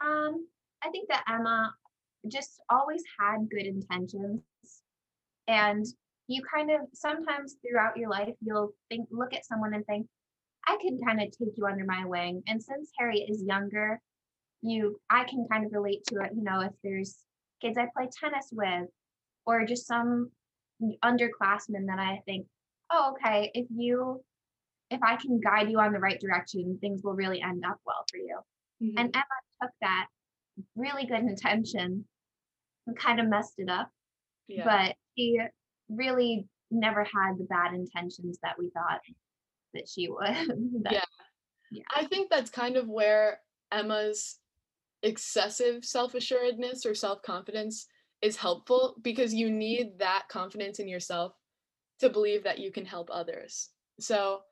Um, 0.00 0.46
I 0.82 0.90
think 0.90 1.08
that 1.08 1.24
Emma 1.28 1.74
just 2.30 2.60
always 2.70 3.02
had 3.18 3.50
good 3.50 3.66
intentions. 3.66 4.40
And 5.48 5.84
you 6.28 6.42
kind 6.42 6.70
of 6.70 6.80
sometimes 6.94 7.56
throughout 7.60 7.96
your 7.96 8.08
life, 8.08 8.34
you'll 8.40 8.72
think, 8.88 9.08
look 9.10 9.34
at 9.34 9.44
someone 9.44 9.74
and 9.74 9.84
think, 9.86 10.06
I 10.66 10.78
can 10.80 10.98
kind 11.04 11.20
of 11.20 11.26
take 11.32 11.56
you 11.56 11.66
under 11.66 11.84
my 11.84 12.04
wing. 12.06 12.42
And 12.46 12.62
since 12.62 12.90
Harry 12.98 13.18
is 13.18 13.42
younger, 13.42 14.00
you, 14.62 15.00
I 15.10 15.24
can 15.24 15.46
kind 15.50 15.66
of 15.66 15.72
relate 15.72 16.04
to 16.06 16.20
it. 16.20 16.30
You 16.36 16.44
know, 16.44 16.60
if 16.60 16.72
there's 16.84 17.18
kids 17.60 17.76
I 17.76 17.88
play 17.96 18.08
tennis 18.20 18.48
with, 18.52 18.88
or 19.44 19.66
just 19.66 19.88
some 19.88 20.30
underclassmen 21.04 21.86
that 21.88 21.98
I 21.98 22.20
think, 22.26 22.46
oh, 22.92 23.14
okay, 23.14 23.50
if 23.54 23.66
you, 23.74 24.22
if 24.92 25.00
I 25.02 25.16
can 25.16 25.40
guide 25.40 25.70
you 25.70 25.78
on 25.80 25.92
the 25.92 25.98
right 25.98 26.20
direction, 26.20 26.78
things 26.80 27.02
will 27.02 27.14
really 27.14 27.40
end 27.40 27.64
up 27.64 27.78
well 27.86 28.04
for 28.10 28.18
you. 28.18 28.38
Mhm. 28.82 28.94
And 28.98 29.16
Emma 29.16 29.24
took 29.60 29.70
that 29.80 30.08
really 30.76 31.06
good 31.06 31.20
intention 31.20 32.06
and 32.86 32.96
kind 32.96 33.20
of 33.20 33.28
messed 33.28 33.54
it 33.58 33.68
up, 33.68 33.90
yeah. 34.48 34.64
but 34.64 34.96
she 35.16 35.38
really 35.88 36.46
never 36.70 37.04
had 37.04 37.38
the 37.38 37.44
bad 37.44 37.74
intentions 37.74 38.38
that 38.42 38.58
we 38.58 38.70
thought 38.70 39.00
that 39.74 39.88
she 39.88 40.08
would. 40.08 40.20
That- 40.84 40.92
Yeah. 40.92 41.04
yeah. 41.70 41.84
I 41.94 42.06
think 42.06 42.30
that's 42.30 42.50
kind 42.50 42.76
of 42.76 42.88
where 42.88 43.40
Emma's 43.70 44.38
excessive 45.02 45.84
self 45.84 46.14
assuredness 46.14 46.84
or 46.86 46.94
self 46.94 47.22
confidence 47.22 47.86
is 48.20 48.36
helpful 48.36 48.96
because 49.02 49.34
you 49.34 49.50
need 49.50 49.98
that 49.98 50.28
confidence 50.28 50.78
in 50.78 50.88
yourself 50.88 51.32
to 52.00 52.08
believe 52.08 52.44
that 52.44 52.58
you 52.58 52.70
can 52.70 52.84
help 52.84 53.08
others. 53.10 53.70
So 54.00 54.42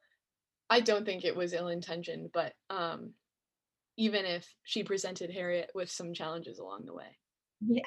I 0.71 0.81
don't 0.81 1.05
think 1.05 1.25
it 1.25 1.37
was 1.37 1.53
ill 1.53 1.69
intentioned, 1.69 2.31
but 2.33 2.55
um, 2.71 3.11
even 3.97 4.25
if 4.25 4.49
she 4.63 4.85
presented 4.85 5.31
Harriet 5.31 5.73
with 5.75 5.91
some 5.91 6.15
challenges 6.15 6.61
along 6.61 6.87
the 6.87 6.95
way. 6.95 7.19
Yeah. 7.61 7.83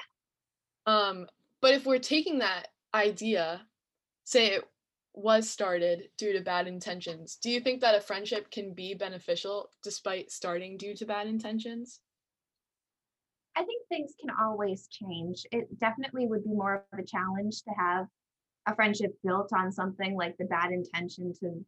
Um, 0.86 1.26
but 1.62 1.72
if 1.72 1.86
we're 1.86 1.98
taking 1.98 2.40
that 2.40 2.68
idea, 2.92 3.62
say 4.24 4.48
it 4.48 4.64
was 5.14 5.48
started 5.48 6.10
due 6.18 6.34
to 6.34 6.40
bad 6.40 6.66
intentions, 6.66 7.38
do 7.42 7.50
you 7.50 7.58
think 7.58 7.80
that 7.80 7.96
a 7.96 8.02
friendship 8.02 8.50
can 8.50 8.74
be 8.74 8.92
beneficial 8.92 9.70
despite 9.82 10.30
starting 10.30 10.76
due 10.76 10.94
to 10.96 11.06
bad 11.06 11.26
intentions? 11.26 12.00
I 13.56 13.60
think 13.60 13.82
things 13.88 14.12
can 14.20 14.34
always 14.42 14.88
change. 14.88 15.46
It 15.52 15.78
definitely 15.78 16.26
would 16.26 16.44
be 16.44 16.50
more 16.50 16.84
of 16.92 16.98
a 16.98 17.04
challenge 17.04 17.62
to 17.62 17.70
have 17.78 18.06
a 18.66 18.74
friendship 18.74 19.16
built 19.24 19.50
on 19.56 19.72
something 19.72 20.16
like 20.16 20.36
the 20.36 20.44
bad 20.44 20.70
intention 20.70 21.32
to 21.40 21.64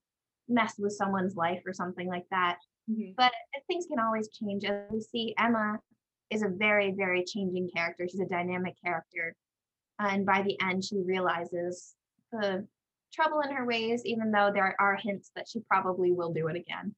mess 0.48 0.74
with 0.78 0.92
someone's 0.92 1.36
life 1.36 1.62
or 1.66 1.72
something 1.72 2.08
like 2.08 2.26
that. 2.30 2.58
Mhm. 2.88 3.14
But 3.16 3.32
things 3.66 3.86
can 3.86 3.98
always 3.98 4.28
change. 4.28 4.64
As 4.64 4.90
we 4.90 5.00
see, 5.00 5.34
Emma 5.38 5.80
is 6.30 6.42
a 6.42 6.48
very, 6.48 6.92
very 6.92 7.24
changing 7.24 7.70
character. 7.74 8.06
She's 8.08 8.20
a 8.20 8.26
dynamic 8.26 8.74
character. 8.82 9.34
And 9.98 10.26
by 10.26 10.42
the 10.42 10.60
end, 10.60 10.84
she 10.84 11.02
realizes 11.02 11.96
the 12.32 12.66
trouble 13.12 13.40
in 13.40 13.50
her 13.52 13.64
ways, 13.64 14.04
even 14.04 14.30
though 14.30 14.50
there 14.52 14.76
are 14.78 14.96
hints 14.96 15.30
that 15.34 15.48
she 15.48 15.60
probably 15.60 16.12
will 16.12 16.32
do 16.32 16.48
it 16.48 16.56
again. 16.56 16.94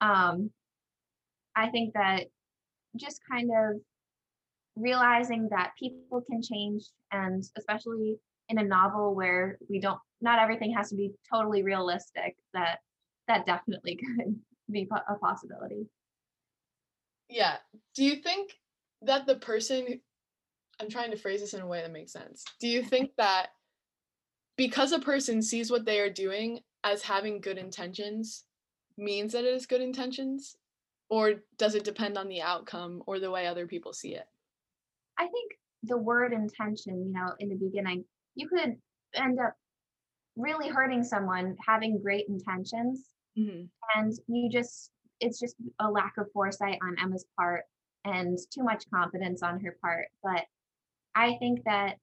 Um, 0.00 0.52
I 1.54 1.70
think 1.70 1.94
that 1.94 2.26
just 2.96 3.20
kind 3.30 3.50
of 3.50 3.80
realizing 4.76 5.48
that 5.50 5.72
people 5.78 6.20
can 6.22 6.42
change, 6.42 6.84
and 7.10 7.42
especially 7.56 8.20
in 8.48 8.58
a 8.58 8.64
novel 8.64 9.14
where 9.14 9.58
we 9.68 9.80
don't, 9.80 9.98
not 10.20 10.38
everything 10.38 10.72
has 10.74 10.90
to 10.90 10.96
be 10.96 11.12
totally 11.32 11.62
realistic, 11.62 12.36
that 12.54 12.78
that 13.28 13.46
definitely 13.46 13.96
could 14.16 14.36
be 14.70 14.88
a 15.08 15.14
possibility. 15.16 15.86
Yeah. 17.28 17.56
Do 17.94 18.04
you 18.04 18.16
think 18.16 18.52
that 19.02 19.26
the 19.26 19.36
person, 19.36 20.00
I'm 20.80 20.88
trying 20.88 21.10
to 21.10 21.16
phrase 21.16 21.40
this 21.40 21.54
in 21.54 21.60
a 21.60 21.66
way 21.66 21.82
that 21.82 21.92
makes 21.92 22.12
sense. 22.12 22.44
Do 22.60 22.68
you 22.68 22.82
think 22.82 23.10
that 23.18 23.48
because 24.56 24.92
a 24.92 24.98
person 24.98 25.42
sees 25.42 25.70
what 25.70 25.84
they 25.84 26.00
are 26.00 26.10
doing 26.10 26.60
as 26.84 27.02
having 27.02 27.40
good 27.40 27.58
intentions 27.58 28.44
means 28.96 29.32
that 29.32 29.44
it 29.44 29.54
is 29.54 29.66
good 29.66 29.82
intentions? 29.82 30.56
Or 31.08 31.34
does 31.56 31.74
it 31.76 31.84
depend 31.84 32.18
on 32.18 32.28
the 32.28 32.42
outcome 32.42 33.02
or 33.06 33.20
the 33.20 33.30
way 33.30 33.46
other 33.46 33.66
people 33.66 33.92
see 33.92 34.14
it? 34.14 34.26
I 35.18 35.24
think 35.24 35.52
the 35.84 35.96
word 35.96 36.32
intention, 36.32 37.06
you 37.06 37.12
know, 37.12 37.32
in 37.38 37.48
the 37.48 37.54
beginning, 37.54 38.04
you 38.36 38.48
could 38.48 38.76
end 39.14 39.40
up 39.40 39.54
really 40.36 40.68
hurting 40.68 41.02
someone 41.02 41.56
having 41.66 42.00
great 42.00 42.28
intentions 42.28 43.08
Mhm. 43.36 43.68
and 43.94 44.12
you 44.28 44.48
just 44.50 44.92
it's 45.20 45.40
just 45.40 45.56
a 45.80 45.90
lack 45.90 46.18
of 46.18 46.30
foresight 46.32 46.78
on 46.82 46.98
Emma's 46.98 47.24
part 47.38 47.64
and 48.04 48.38
too 48.50 48.62
much 48.62 48.84
confidence 48.90 49.42
on 49.42 49.58
her 49.60 49.72
part. 49.80 50.08
But 50.22 50.46
I 51.14 51.36
think 51.38 51.64
that 51.64 51.98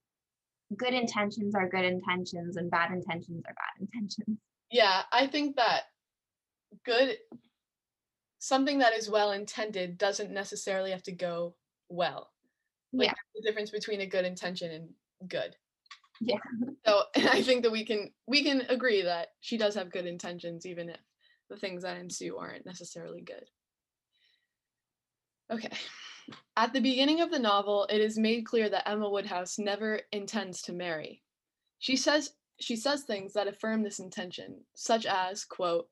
good 0.76 0.96
intentions 0.96 1.54
are 1.54 1.70
good 1.70 1.86
intentions 1.86 2.58
and 2.58 2.72
bad 2.72 2.92
intentions 2.92 3.44
are 3.48 3.54
bad 3.54 3.74
intentions. 3.82 4.40
Yeah, 4.72 5.04
I 5.12 5.28
think 5.28 5.56
that 5.58 5.84
good, 6.84 7.20
something 8.40 8.80
that 8.80 8.94
is 8.94 9.10
well 9.10 9.32
intended 9.32 10.00
doesn't 10.00 10.32
necessarily 10.32 10.90
have 10.90 11.04
to 11.04 11.12
go 11.12 11.56
well. 11.90 12.34
Like 12.92 13.10
Yeah. 13.10 13.14
the 13.36 13.42
difference 13.44 13.70
between 13.70 14.02
a 14.02 14.08
good 14.08 14.26
intention 14.26 14.72
and 14.72 15.30
good. 15.30 15.56
Yeah. 16.22 16.38
So 16.86 17.04
I 17.16 17.42
think 17.44 17.64
that 17.64 17.72
we 17.72 17.86
can 17.86 18.12
we 18.28 18.44
can 18.44 18.62
agree 18.70 19.04
that 19.04 19.30
she 19.42 19.58
does 19.58 19.76
have 19.76 19.92
good 19.92 20.06
intentions, 20.06 20.66
even 20.66 20.90
if 20.90 21.00
the 21.50 21.58
things 21.58 21.84
that 21.84 21.98
ensue 21.98 22.38
aren't 22.38 22.66
necessarily 22.66 23.22
good. 23.22 23.46
Okay. 25.52 25.72
At 26.56 26.72
the 26.72 26.80
beginning 26.80 27.22
of 27.22 27.32
the 27.32 27.40
novel, 27.40 27.86
it 27.90 28.00
is 28.00 28.18
made 28.18 28.46
clear 28.46 28.70
that 28.70 28.88
Emma 28.88 29.10
Woodhouse 29.10 29.60
never 29.60 30.00
intends 30.12 30.62
to 30.64 30.74
marry. 30.74 31.22
She 31.80 31.98
says 31.98 32.32
she 32.60 32.76
says 32.76 33.04
things 33.04 33.34
that 33.34 33.48
affirm 33.48 33.84
this 33.84 34.00
intention, 34.00 34.62
such 34.76 35.06
as, 35.06 35.44
quote, 35.44 35.88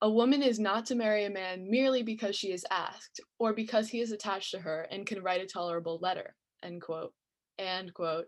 a 0.00 0.10
woman 0.10 0.42
is 0.42 0.58
not 0.58 0.86
to 0.86 0.94
marry 0.94 1.24
a 1.24 1.30
man 1.30 1.68
merely 1.68 2.02
because 2.02 2.36
she 2.36 2.52
is 2.52 2.64
asked, 2.70 3.20
or 3.38 3.52
because 3.52 3.88
he 3.88 4.00
is 4.00 4.12
attached 4.12 4.52
to 4.52 4.60
her 4.60 4.86
and 4.90 5.06
can 5.06 5.22
write 5.22 5.40
a 5.40 5.46
tolerable 5.46 5.98
letter, 6.00 6.34
end 6.62 6.82
quote. 6.82 7.12
And 7.58 7.92
quote, 7.92 8.26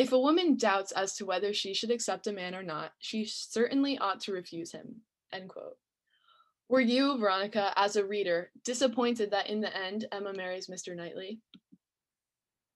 if 0.00 0.12
a 0.12 0.18
woman 0.18 0.56
doubts 0.56 0.92
as 0.92 1.14
to 1.14 1.26
whether 1.26 1.52
she 1.52 1.74
should 1.74 1.90
accept 1.90 2.26
a 2.26 2.32
man 2.32 2.54
or 2.54 2.62
not, 2.62 2.92
she 3.00 3.26
certainly 3.26 3.98
ought 3.98 4.18
to 4.20 4.32
refuse 4.32 4.72
him, 4.72 5.02
end 5.30 5.50
quote. 5.50 5.76
Were 6.70 6.80
you, 6.80 7.18
Veronica, 7.18 7.74
as 7.76 7.96
a 7.96 8.06
reader, 8.06 8.50
disappointed 8.64 9.32
that 9.32 9.48
in 9.50 9.60
the 9.60 9.76
end 9.76 10.06
Emma 10.10 10.32
marries 10.32 10.68
Mr. 10.68 10.96
Knightley? 10.96 11.40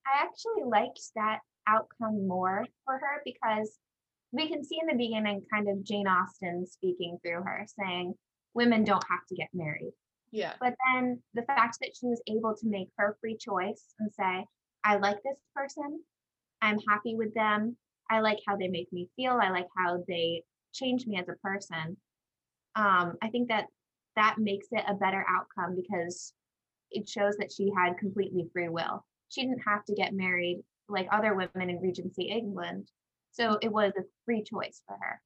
I 0.07 0.23
actually 0.23 0.65
liked 0.67 1.01
that 1.17 1.39
outcome 1.67 2.29
more 2.29 2.67
for 2.85 2.99
her 2.99 3.23
because 3.25 3.79
we 4.33 4.47
can 4.47 4.63
see 4.63 4.79
in 4.79 4.87
the 4.87 5.03
beginning 5.03 5.47
kind 5.51 5.71
of 5.71 5.83
Jane 5.83 6.07
Austen 6.07 6.67
speaking 6.67 7.19
through 7.23 7.43
her 7.43 7.67
saying 7.81 8.13
women 8.53 8.85
don't 8.85 9.05
have 9.09 9.25
to 9.31 9.35
get 9.35 9.49
married. 9.55 9.95
Yeah. 10.31 10.53
But 10.61 10.75
then 10.93 11.23
the 11.33 11.45
fact 11.45 11.79
that 11.81 11.93
she 11.99 12.07
was 12.07 12.21
able 12.27 12.55
to 12.55 12.67
make 12.67 12.89
her 12.99 13.17
free 13.19 13.39
choice 13.39 13.95
and 13.99 14.13
say, 14.13 14.45
I 14.85 14.97
like 14.97 15.23
this 15.23 15.39
person, 15.55 16.01
I'm 16.65 16.79
happy 16.89 17.15
with 17.15 17.35
them, 17.35 17.77
I 18.11 18.21
like 18.21 18.39
how 18.47 18.57
they 18.57 18.69
make 18.69 18.93
me 18.93 19.09
feel, 19.17 19.39
I 19.41 19.51
like 19.51 19.69
how 19.77 20.03
they 20.09 20.43
change 20.73 21.07
me 21.07 21.19
as 21.19 21.29
a 21.29 21.47
person. 21.47 21.97
Um, 22.77 23.15
I 23.23 23.29
think 23.31 23.49
that 23.49 23.67
that 24.17 24.37
makes 24.39 24.69
it 24.73 24.85
a 24.87 24.95
better 24.95 25.25
outcome 25.29 25.77
because 25.77 26.33
it 26.91 27.09
shows 27.09 27.37
that 27.39 27.53
she 27.53 27.71
had 27.77 27.99
completely 27.99 28.49
free 28.53 28.69
will. 28.69 29.05
She 29.29 29.43
didn't 29.43 29.63
have 29.67 29.85
to 29.87 29.95
get 29.95 30.15
married 30.15 30.63
like 30.89 31.09
other 31.11 31.35
women 31.35 31.71
in 31.71 31.81
Regency 31.81 32.25
England. 32.25 32.91
So 33.33 33.59
it 33.63 33.73
was 33.73 33.93
a 33.99 34.03
free 34.25 34.45
choice 34.45 34.83
for 34.87 34.97
her. 35.01 35.21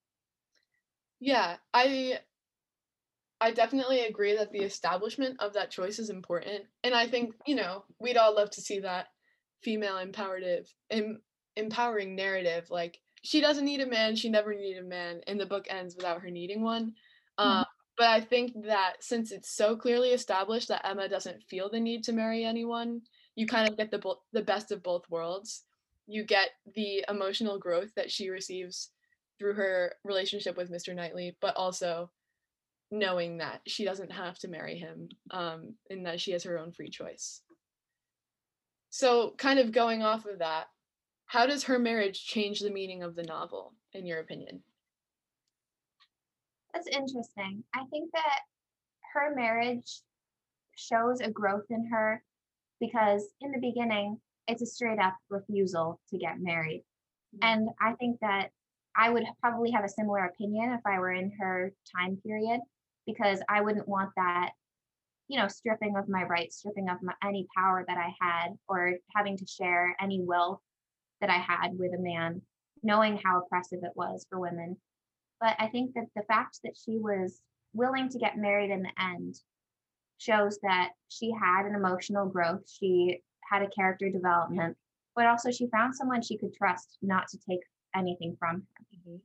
Yeah, 1.20 1.56
I 1.74 2.20
I 3.40 3.52
definitely 3.52 4.04
agree 4.06 4.36
that 4.36 4.50
the 4.52 4.60
establishment 4.60 5.40
of 5.40 5.52
that 5.52 5.70
choice 5.70 5.98
is 5.98 6.10
important. 6.10 6.64
And 6.82 6.94
I 6.94 7.06
think, 7.06 7.34
you 7.46 7.54
know, 7.54 7.84
we'd 8.00 8.16
all 8.16 8.34
love 8.34 8.50
to 8.50 8.60
see 8.60 8.80
that 8.80 9.08
female 9.62 9.98
empowerative 9.98 10.72
em, 10.90 11.20
empowering 11.58 12.16
narrative 12.16 12.70
like 12.70 13.00
she 13.22 13.40
doesn't 13.40 13.64
need 13.64 13.80
a 13.80 13.86
man, 13.86 14.16
she 14.16 14.28
never 14.28 14.54
needed 14.54 14.84
a 14.84 14.88
man 14.88 15.20
and 15.26 15.38
the 15.38 15.46
book 15.46 15.66
ends 15.68 15.96
without 15.96 16.22
her 16.22 16.30
needing 16.30 16.62
one. 16.62 16.94
Uh, 17.36 17.64
but 17.96 18.06
I 18.06 18.20
think 18.20 18.52
that 18.66 18.94
since 19.00 19.32
it's 19.32 19.50
so 19.50 19.76
clearly 19.76 20.10
established 20.10 20.68
that 20.68 20.86
Emma 20.88 21.08
doesn't 21.08 21.42
feel 21.42 21.68
the 21.68 21.80
need 21.80 22.04
to 22.04 22.12
marry 22.12 22.44
anyone, 22.44 23.02
you 23.34 23.46
kind 23.46 23.68
of 23.68 23.76
get 23.76 23.90
the 23.90 23.98
bo- 23.98 24.22
the 24.32 24.42
best 24.42 24.70
of 24.70 24.82
both 24.82 25.02
worlds. 25.10 25.64
You 26.06 26.24
get 26.24 26.50
the 26.74 27.04
emotional 27.08 27.58
growth 27.58 27.90
that 27.96 28.10
she 28.10 28.30
receives 28.30 28.90
through 29.38 29.54
her 29.54 29.92
relationship 30.04 30.56
with 30.56 30.70
Mr. 30.70 30.94
Knightley, 30.94 31.36
but 31.40 31.56
also 31.56 32.10
knowing 32.90 33.38
that 33.38 33.60
she 33.66 33.84
doesn't 33.84 34.12
have 34.12 34.38
to 34.38 34.48
marry 34.48 34.78
him 34.78 35.08
um, 35.30 35.74
and 35.90 36.06
that 36.06 36.20
she 36.20 36.32
has 36.32 36.44
her 36.44 36.58
own 36.58 36.72
free 36.72 36.88
choice. 36.88 37.42
So, 38.90 39.34
kind 39.36 39.58
of 39.58 39.72
going 39.72 40.02
off 40.02 40.24
of 40.24 40.38
that, 40.38 40.68
how 41.28 41.46
does 41.46 41.64
her 41.64 41.78
marriage 41.78 42.24
change 42.24 42.60
the 42.60 42.70
meaning 42.70 43.02
of 43.02 43.14
the 43.14 43.22
novel, 43.22 43.74
in 43.92 44.06
your 44.06 44.18
opinion? 44.18 44.62
That's 46.72 46.88
interesting. 46.88 47.62
I 47.74 47.84
think 47.90 48.10
that 48.12 48.40
her 49.12 49.34
marriage 49.34 50.00
shows 50.74 51.20
a 51.20 51.30
growth 51.30 51.66
in 51.68 51.86
her 51.92 52.22
because 52.80 53.26
in 53.42 53.52
the 53.52 53.60
beginning, 53.60 54.18
it's 54.46 54.62
a 54.62 54.66
straight 54.66 54.98
up 54.98 55.16
refusal 55.28 56.00
to 56.10 56.18
get 56.18 56.40
married. 56.40 56.82
Mm-hmm. 57.36 57.48
And 57.48 57.68
I 57.80 57.92
think 57.94 58.18
that 58.20 58.48
I 58.96 59.10
would 59.10 59.24
probably 59.42 59.70
have 59.72 59.84
a 59.84 59.88
similar 59.88 60.24
opinion 60.24 60.72
if 60.72 60.80
I 60.86 60.98
were 60.98 61.12
in 61.12 61.30
her 61.38 61.72
time 61.94 62.18
period 62.24 62.60
because 63.06 63.40
I 63.50 63.60
wouldn't 63.60 63.86
want 63.86 64.10
that, 64.16 64.52
you 65.28 65.38
know, 65.38 65.48
stripping 65.48 65.96
of 65.98 66.08
my 66.08 66.24
rights, 66.24 66.56
stripping 66.56 66.88
of 66.88 67.02
my, 67.02 67.12
any 67.22 67.46
power 67.54 67.84
that 67.86 67.98
I 67.98 68.14
had, 68.18 68.56
or 68.66 68.94
having 69.14 69.36
to 69.36 69.46
share 69.46 69.94
any 70.00 70.22
wealth 70.22 70.60
that 71.20 71.30
I 71.30 71.38
had 71.38 71.78
with 71.78 71.92
a 71.94 72.02
man, 72.02 72.42
knowing 72.82 73.20
how 73.22 73.40
oppressive 73.40 73.80
it 73.82 73.92
was 73.94 74.26
for 74.28 74.38
women. 74.38 74.76
But 75.40 75.56
I 75.58 75.68
think 75.68 75.94
that 75.94 76.06
the 76.16 76.22
fact 76.22 76.60
that 76.64 76.76
she 76.76 76.98
was 76.98 77.40
willing 77.72 78.08
to 78.10 78.18
get 78.18 78.36
married 78.36 78.70
in 78.70 78.82
the 78.82 78.92
end 79.00 79.36
shows 80.18 80.58
that 80.62 80.90
she 81.08 81.32
had 81.32 81.66
an 81.66 81.74
emotional 81.74 82.26
growth. 82.26 82.68
She 82.68 83.22
had 83.50 83.62
a 83.62 83.70
character 83.70 84.10
development, 84.10 84.76
but 85.14 85.26
also 85.26 85.50
she 85.50 85.68
found 85.68 85.94
someone 85.94 86.22
she 86.22 86.36
could 86.36 86.54
trust 86.54 86.98
not 87.02 87.28
to 87.28 87.38
take 87.48 87.60
anything 87.94 88.36
from 88.38 88.56
her. 88.56 88.84
Mm-hmm. 88.96 89.16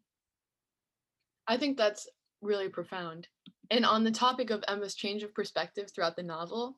I 1.47 1.57
think 1.57 1.77
that's 1.77 2.07
really 2.41 2.69
profound. 2.69 3.27
And 3.71 3.85
on 3.85 4.03
the 4.03 4.11
topic 4.11 4.49
of 4.49 4.63
Emma's 4.67 4.95
change 4.95 5.23
of 5.23 5.33
perspective 5.33 5.89
throughout 5.93 6.15
the 6.15 6.23
novel, 6.23 6.77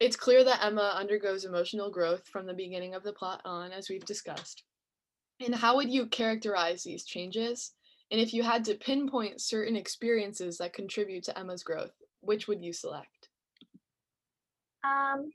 it's 0.00 0.16
clear 0.16 0.42
that 0.44 0.64
Emma 0.64 0.94
undergoes 0.96 1.44
emotional 1.44 1.90
growth 1.90 2.26
from 2.26 2.46
the 2.46 2.54
beginning 2.54 2.94
of 2.94 3.02
the 3.02 3.12
plot 3.12 3.42
on, 3.44 3.70
as 3.70 3.90
we've 3.90 4.04
discussed. 4.04 4.64
And 5.44 5.54
how 5.54 5.76
would 5.76 5.90
you 5.90 6.06
characterize 6.06 6.82
these 6.82 7.04
changes? 7.04 7.72
And 8.10 8.20
if 8.20 8.32
you 8.32 8.42
had 8.42 8.64
to 8.64 8.74
pinpoint 8.74 9.40
certain 9.40 9.76
experiences 9.76 10.58
that 10.58 10.72
contribute 10.72 11.24
to 11.24 11.38
Emma's 11.38 11.62
growth, 11.62 11.92
which 12.20 12.48
would 12.48 12.62
you 12.62 12.72
select? 12.72 13.28
Um, 14.82 15.30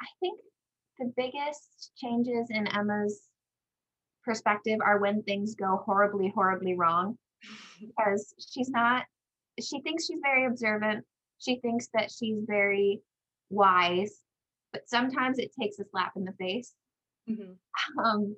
I 0.00 0.06
think 0.20 0.40
the 0.98 1.12
biggest 1.16 1.90
changes 1.96 2.48
in 2.50 2.68
Emma's 2.68 3.22
perspective 4.24 4.78
are 4.84 4.98
when 4.98 5.22
things 5.22 5.56
go 5.56 5.82
horribly, 5.84 6.32
horribly 6.34 6.74
wrong. 6.74 7.18
because 7.80 8.34
she's 8.38 8.68
not, 8.68 9.04
she 9.60 9.80
thinks 9.80 10.06
she's 10.06 10.20
very 10.22 10.46
observant. 10.46 11.04
She 11.38 11.56
thinks 11.60 11.88
that 11.94 12.10
she's 12.10 12.38
very 12.46 13.00
wise, 13.50 14.20
but 14.72 14.88
sometimes 14.88 15.38
it 15.38 15.52
takes 15.58 15.78
a 15.78 15.84
slap 15.90 16.12
in 16.16 16.24
the 16.24 16.32
face. 16.32 16.72
Mm-hmm. 17.28 17.98
Um, 17.98 18.36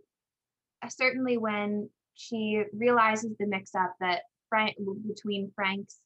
certainly 0.88 1.36
when 1.36 1.88
she 2.14 2.62
realizes 2.72 3.32
the 3.38 3.46
mix 3.46 3.74
up 3.74 3.94
that 4.00 4.22
Frank 4.48 4.76
between 5.06 5.52
Frank's 5.54 5.98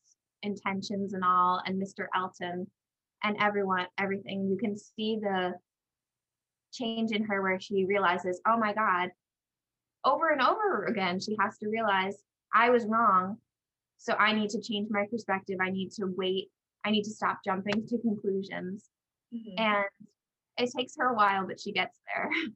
intentions 0.43 1.15
and 1.15 1.25
all 1.25 1.61
and 1.65 1.81
Mr. 1.81 2.07
Elton 2.15 2.67
and 3.23 3.37
everyone 3.41 3.87
everything 3.99 4.47
you 4.49 4.57
can 4.57 4.77
see 4.77 5.19
the 5.21 5.55
change 6.73 7.13
in 7.13 7.25
her 7.25 7.41
where 7.41 7.59
she 7.59 7.87
realizes 7.87 8.41
oh 8.47 8.59
my 8.59 8.75
god 8.75 9.09
over 10.05 10.29
and 10.31 10.43
over 10.43 10.85
again 10.85 11.19
she 11.19 11.35
has 11.41 11.57
to 11.59 11.69
realize 11.69 12.17
I 12.55 12.71
was 12.71 12.85
wrong 12.85 13.39
so 13.97 14.13
I 14.15 14.35
need 14.35 14.51
to 14.51 14.61
change 14.61 14.89
my 14.91 15.07
perspective 15.11 15.57
I 15.63 15.71
need 15.71 15.91
to 15.93 16.07
wait 16.17 16.51
I 16.85 16.91
need 16.91 17.05
to 17.05 17.11
stop 17.11 17.41
jumping 17.45 17.87
to 17.89 17.99
conclusions. 17.99 18.85
Mm-hmm. 19.35 19.59
and 19.59 19.85
it 20.59 20.71
takes 20.77 20.95
her 20.97 21.09
a 21.09 21.15
while 21.15 21.47
but 21.47 21.61
she 21.61 21.73
gets 21.73 21.99
there. 22.15 22.31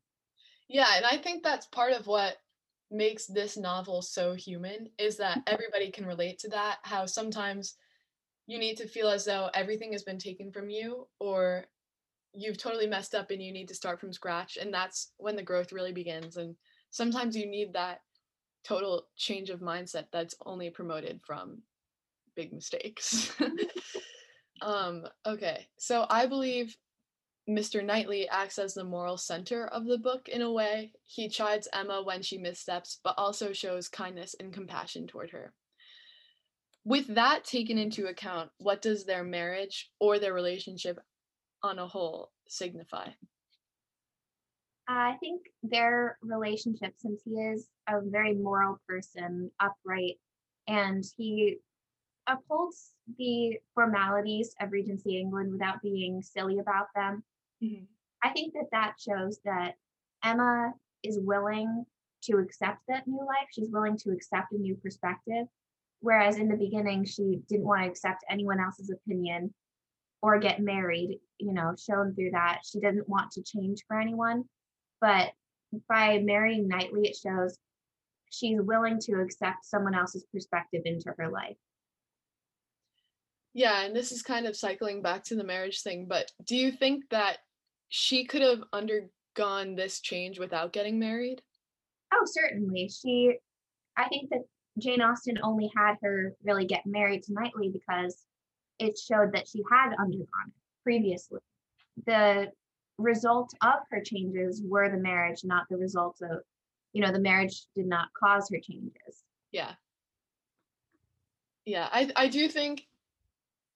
Yeah 0.68 0.96
and 0.96 1.06
I 1.06 1.16
think 1.16 1.42
that's 1.42 1.66
part 1.66 1.92
of 1.92 2.06
what 2.06 2.36
makes 2.90 3.26
this 3.26 3.56
novel 3.56 4.02
so 4.02 4.34
human 4.34 4.90
is 4.98 5.16
that 5.16 5.40
everybody 5.46 5.90
can 5.90 6.06
relate 6.06 6.38
to 6.40 6.48
that 6.48 6.78
how 6.82 7.06
sometimes 7.06 7.74
you 8.46 8.58
need 8.58 8.76
to 8.76 8.86
feel 8.86 9.08
as 9.08 9.24
though 9.24 9.50
everything 9.54 9.92
has 9.92 10.02
been 10.02 10.18
taken 10.18 10.52
from 10.52 10.70
you 10.70 11.06
or 11.20 11.64
you've 12.34 12.58
totally 12.58 12.86
messed 12.86 13.14
up 13.14 13.30
and 13.30 13.42
you 13.42 13.52
need 13.52 13.68
to 13.68 13.74
start 13.74 14.00
from 14.00 14.12
scratch 14.12 14.58
and 14.60 14.72
that's 14.72 15.12
when 15.16 15.36
the 15.36 15.42
growth 15.42 15.72
really 15.72 15.92
begins 15.92 16.36
and 16.36 16.54
sometimes 16.90 17.36
you 17.36 17.46
need 17.46 17.72
that 17.72 18.00
total 18.64 19.06
change 19.16 19.50
of 19.50 19.60
mindset 19.60 20.04
that's 20.12 20.34
only 20.44 20.70
promoted 20.70 21.20
from 21.26 21.62
big 22.36 22.52
mistakes 22.52 23.32
um 24.62 25.04
okay 25.26 25.66
so 25.78 26.06
i 26.10 26.26
believe 26.26 26.76
Mr. 27.48 27.82
Knightley 27.82 28.28
acts 28.28 28.58
as 28.58 28.74
the 28.74 28.84
moral 28.84 29.16
center 29.16 29.66
of 29.68 29.86
the 29.86 29.96
book 29.96 30.28
in 30.28 30.42
a 30.42 30.52
way. 30.52 30.92
He 31.04 31.30
chides 31.30 31.66
Emma 31.72 32.02
when 32.02 32.20
she 32.20 32.36
missteps, 32.36 33.00
but 33.02 33.14
also 33.16 33.54
shows 33.54 33.88
kindness 33.88 34.36
and 34.38 34.52
compassion 34.52 35.06
toward 35.06 35.30
her. 35.30 35.54
With 36.84 37.14
that 37.14 37.44
taken 37.44 37.78
into 37.78 38.06
account, 38.06 38.50
what 38.58 38.82
does 38.82 39.04
their 39.04 39.24
marriage 39.24 39.90
or 39.98 40.18
their 40.18 40.34
relationship 40.34 40.98
on 41.62 41.78
a 41.78 41.86
whole 41.86 42.30
signify? 42.48 43.08
I 44.86 45.16
think 45.20 45.42
their 45.62 46.18
relationship, 46.22 46.94
since 46.98 47.22
he 47.24 47.32
is 47.32 47.66
a 47.88 48.00
very 48.02 48.34
moral 48.34 48.78
person, 48.86 49.50
upright, 49.60 50.18
and 50.66 51.04
he 51.16 51.58
upholds 52.28 52.92
the 53.18 53.58
formalities 53.74 54.54
of 54.60 54.70
Regency 54.70 55.18
England 55.18 55.50
without 55.50 55.82
being 55.82 56.22
silly 56.22 56.58
about 56.58 56.86
them, 56.94 57.24
Mm-hmm. 57.62 57.84
I 58.22 58.30
think 58.30 58.54
that 58.54 58.70
that 58.72 58.94
shows 58.98 59.40
that 59.44 59.74
Emma 60.24 60.72
is 61.02 61.18
willing 61.20 61.84
to 62.24 62.38
accept 62.38 62.80
that 62.88 63.06
new 63.06 63.20
life. 63.20 63.48
She's 63.52 63.70
willing 63.70 63.96
to 63.98 64.10
accept 64.10 64.52
a 64.52 64.58
new 64.58 64.74
perspective. 64.76 65.46
Whereas 66.00 66.36
in 66.36 66.48
the 66.48 66.56
beginning, 66.56 67.04
she 67.04 67.40
didn't 67.48 67.66
want 67.66 67.82
to 67.82 67.88
accept 67.88 68.24
anyone 68.30 68.60
else's 68.60 68.90
opinion 68.90 69.52
or 70.22 70.38
get 70.38 70.60
married, 70.60 71.18
you 71.38 71.52
know, 71.52 71.74
shown 71.78 72.14
through 72.14 72.30
that. 72.32 72.60
She 72.64 72.80
didn't 72.80 73.08
want 73.08 73.32
to 73.32 73.42
change 73.42 73.84
for 73.86 73.98
anyone. 73.98 74.44
But 75.00 75.32
by 75.88 76.18
marrying 76.18 76.68
Knightley, 76.68 77.08
it 77.08 77.16
shows 77.16 77.58
she's 78.30 78.60
willing 78.60 78.98
to 79.00 79.20
accept 79.20 79.64
someone 79.64 79.94
else's 79.94 80.24
perspective 80.32 80.82
into 80.84 81.12
her 81.18 81.28
life. 81.28 81.56
Yeah, 83.58 83.82
and 83.82 83.96
this 83.96 84.12
is 84.12 84.22
kind 84.22 84.46
of 84.46 84.54
cycling 84.54 85.02
back 85.02 85.24
to 85.24 85.34
the 85.34 85.42
marriage 85.42 85.82
thing, 85.82 86.06
but 86.08 86.30
do 86.46 86.54
you 86.54 86.70
think 86.70 87.08
that 87.10 87.38
she 87.88 88.24
could 88.24 88.40
have 88.40 88.62
undergone 88.72 89.74
this 89.74 89.98
change 89.98 90.38
without 90.38 90.72
getting 90.72 90.96
married? 91.00 91.42
Oh, 92.14 92.24
certainly. 92.24 92.88
She, 92.88 93.34
I 93.96 94.06
think 94.06 94.30
that 94.30 94.44
Jane 94.78 95.02
Austen 95.02 95.40
only 95.42 95.72
had 95.76 95.96
her 96.04 96.36
really 96.44 96.66
get 96.66 96.86
married 96.86 97.24
to 97.24 97.32
Knightley 97.32 97.68
because 97.68 98.26
it 98.78 98.96
showed 98.96 99.32
that 99.32 99.48
she 99.48 99.64
had 99.68 99.88
undergone 99.98 100.28
it 100.46 100.62
previously. 100.84 101.40
The 102.06 102.52
result 102.96 103.52
of 103.60 103.80
her 103.90 104.00
changes 104.00 104.62
were 104.64 104.88
the 104.88 104.98
marriage, 104.98 105.40
not 105.42 105.64
the 105.68 105.78
result 105.78 106.18
of, 106.22 106.42
you 106.92 107.02
know, 107.02 107.10
the 107.10 107.18
marriage 107.18 107.62
did 107.74 107.86
not 107.86 108.06
cause 108.16 108.48
her 108.50 108.60
changes. 108.60 109.24
Yeah. 109.50 109.72
Yeah, 111.64 111.88
I 111.90 112.12
I 112.14 112.28
do 112.28 112.48
think 112.48 112.84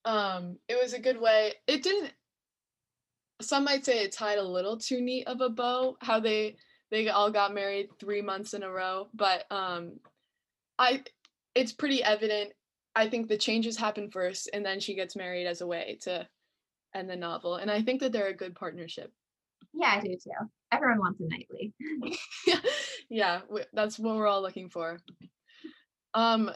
um 0.04 0.58
it 0.68 0.78
was 0.80 0.92
a 0.92 1.00
good 1.00 1.20
way. 1.20 1.54
It 1.66 1.82
didn't 1.82 2.12
some 3.42 3.64
might 3.64 3.84
say 3.84 4.04
it 4.04 4.12
tied 4.12 4.38
a 4.38 4.42
little 4.42 4.76
too 4.76 5.00
neat 5.00 5.26
of 5.26 5.40
a 5.40 5.48
bow 5.48 5.96
how 6.00 6.20
they 6.20 6.56
they 6.90 7.08
all 7.08 7.30
got 7.30 7.54
married 7.54 7.88
three 7.98 8.22
months 8.22 8.54
in 8.54 8.62
a 8.62 8.70
row 8.70 9.08
but 9.14 9.44
um 9.50 9.94
i 10.78 11.02
it's 11.54 11.72
pretty 11.72 12.02
evident 12.02 12.52
i 12.94 13.08
think 13.08 13.28
the 13.28 13.36
changes 13.36 13.76
happen 13.76 14.10
first 14.10 14.48
and 14.52 14.64
then 14.64 14.80
she 14.80 14.94
gets 14.94 15.16
married 15.16 15.46
as 15.46 15.60
a 15.60 15.66
way 15.66 15.98
to 16.00 16.26
end 16.94 17.10
the 17.10 17.16
novel 17.16 17.56
and 17.56 17.70
i 17.70 17.82
think 17.82 18.00
that 18.00 18.12
they're 18.12 18.28
a 18.28 18.36
good 18.36 18.54
partnership. 18.54 19.12
Yeah 19.74 19.94
i 19.96 20.00
do 20.00 20.10
too. 20.10 20.30
Everyone 20.70 20.98
wants 20.98 21.20
a 21.20 21.24
Knightley 21.24 21.72
yeah 22.46 22.60
yeah 23.10 23.40
that's 23.72 23.98
what 23.98 24.16
we're 24.16 24.26
all 24.26 24.42
looking 24.42 24.68
for. 24.68 24.98
Um 26.14 26.50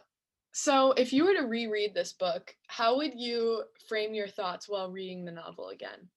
so 0.59 0.93
if 0.93 1.13
you 1.13 1.25
were 1.25 1.35
to 1.35 1.47
reread 1.47 1.95
this 1.95 2.13
book 2.15 2.55
how 2.67 2.97
would 2.97 3.13
you 3.15 3.63
frame 3.89 4.15
your 4.15 4.29
thoughts 4.29 4.69
while 4.69 4.91
reading 4.91 5.25
the 5.25 5.33
novel 5.33 5.69
again 5.69 6.09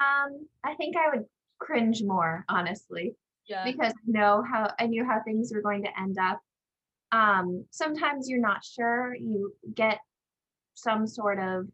um, 0.00 0.46
I 0.64 0.74
think 0.74 0.96
I 0.96 1.14
would 1.14 1.26
cringe 1.58 2.02
more, 2.02 2.44
honestly. 2.48 3.14
Yeah. 3.48 3.64
Because 3.64 3.92
I 3.92 4.06
know 4.06 4.42
how 4.50 4.72
I 4.78 4.86
knew 4.86 5.04
how 5.04 5.20
things 5.24 5.52
were 5.54 5.62
going 5.62 5.82
to 5.84 6.00
end 6.00 6.16
up. 6.18 6.40
Um, 7.12 7.64
sometimes 7.70 8.28
you're 8.28 8.40
not 8.40 8.64
sure. 8.64 9.14
You 9.14 9.52
get 9.74 9.98
some 10.74 11.06
sort 11.06 11.38
of 11.38 11.66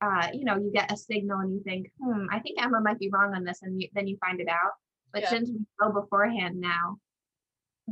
uh, 0.00 0.28
you 0.32 0.44
know, 0.44 0.56
you 0.56 0.72
get 0.72 0.90
a 0.90 0.96
signal 0.96 1.38
and 1.38 1.52
you 1.52 1.62
think, 1.62 1.88
hmm, 2.02 2.26
I 2.32 2.40
think 2.40 2.60
Emma 2.60 2.80
might 2.80 2.98
be 2.98 3.08
wrong 3.08 3.34
on 3.36 3.44
this, 3.44 3.60
and 3.62 3.80
you, 3.80 3.88
then 3.94 4.08
you 4.08 4.16
find 4.18 4.40
it 4.40 4.48
out. 4.48 4.72
But 5.12 5.22
yeah. 5.22 5.30
since 5.30 5.48
we 5.48 5.60
know 5.80 5.92
beforehand 5.92 6.60
now, 6.60 6.98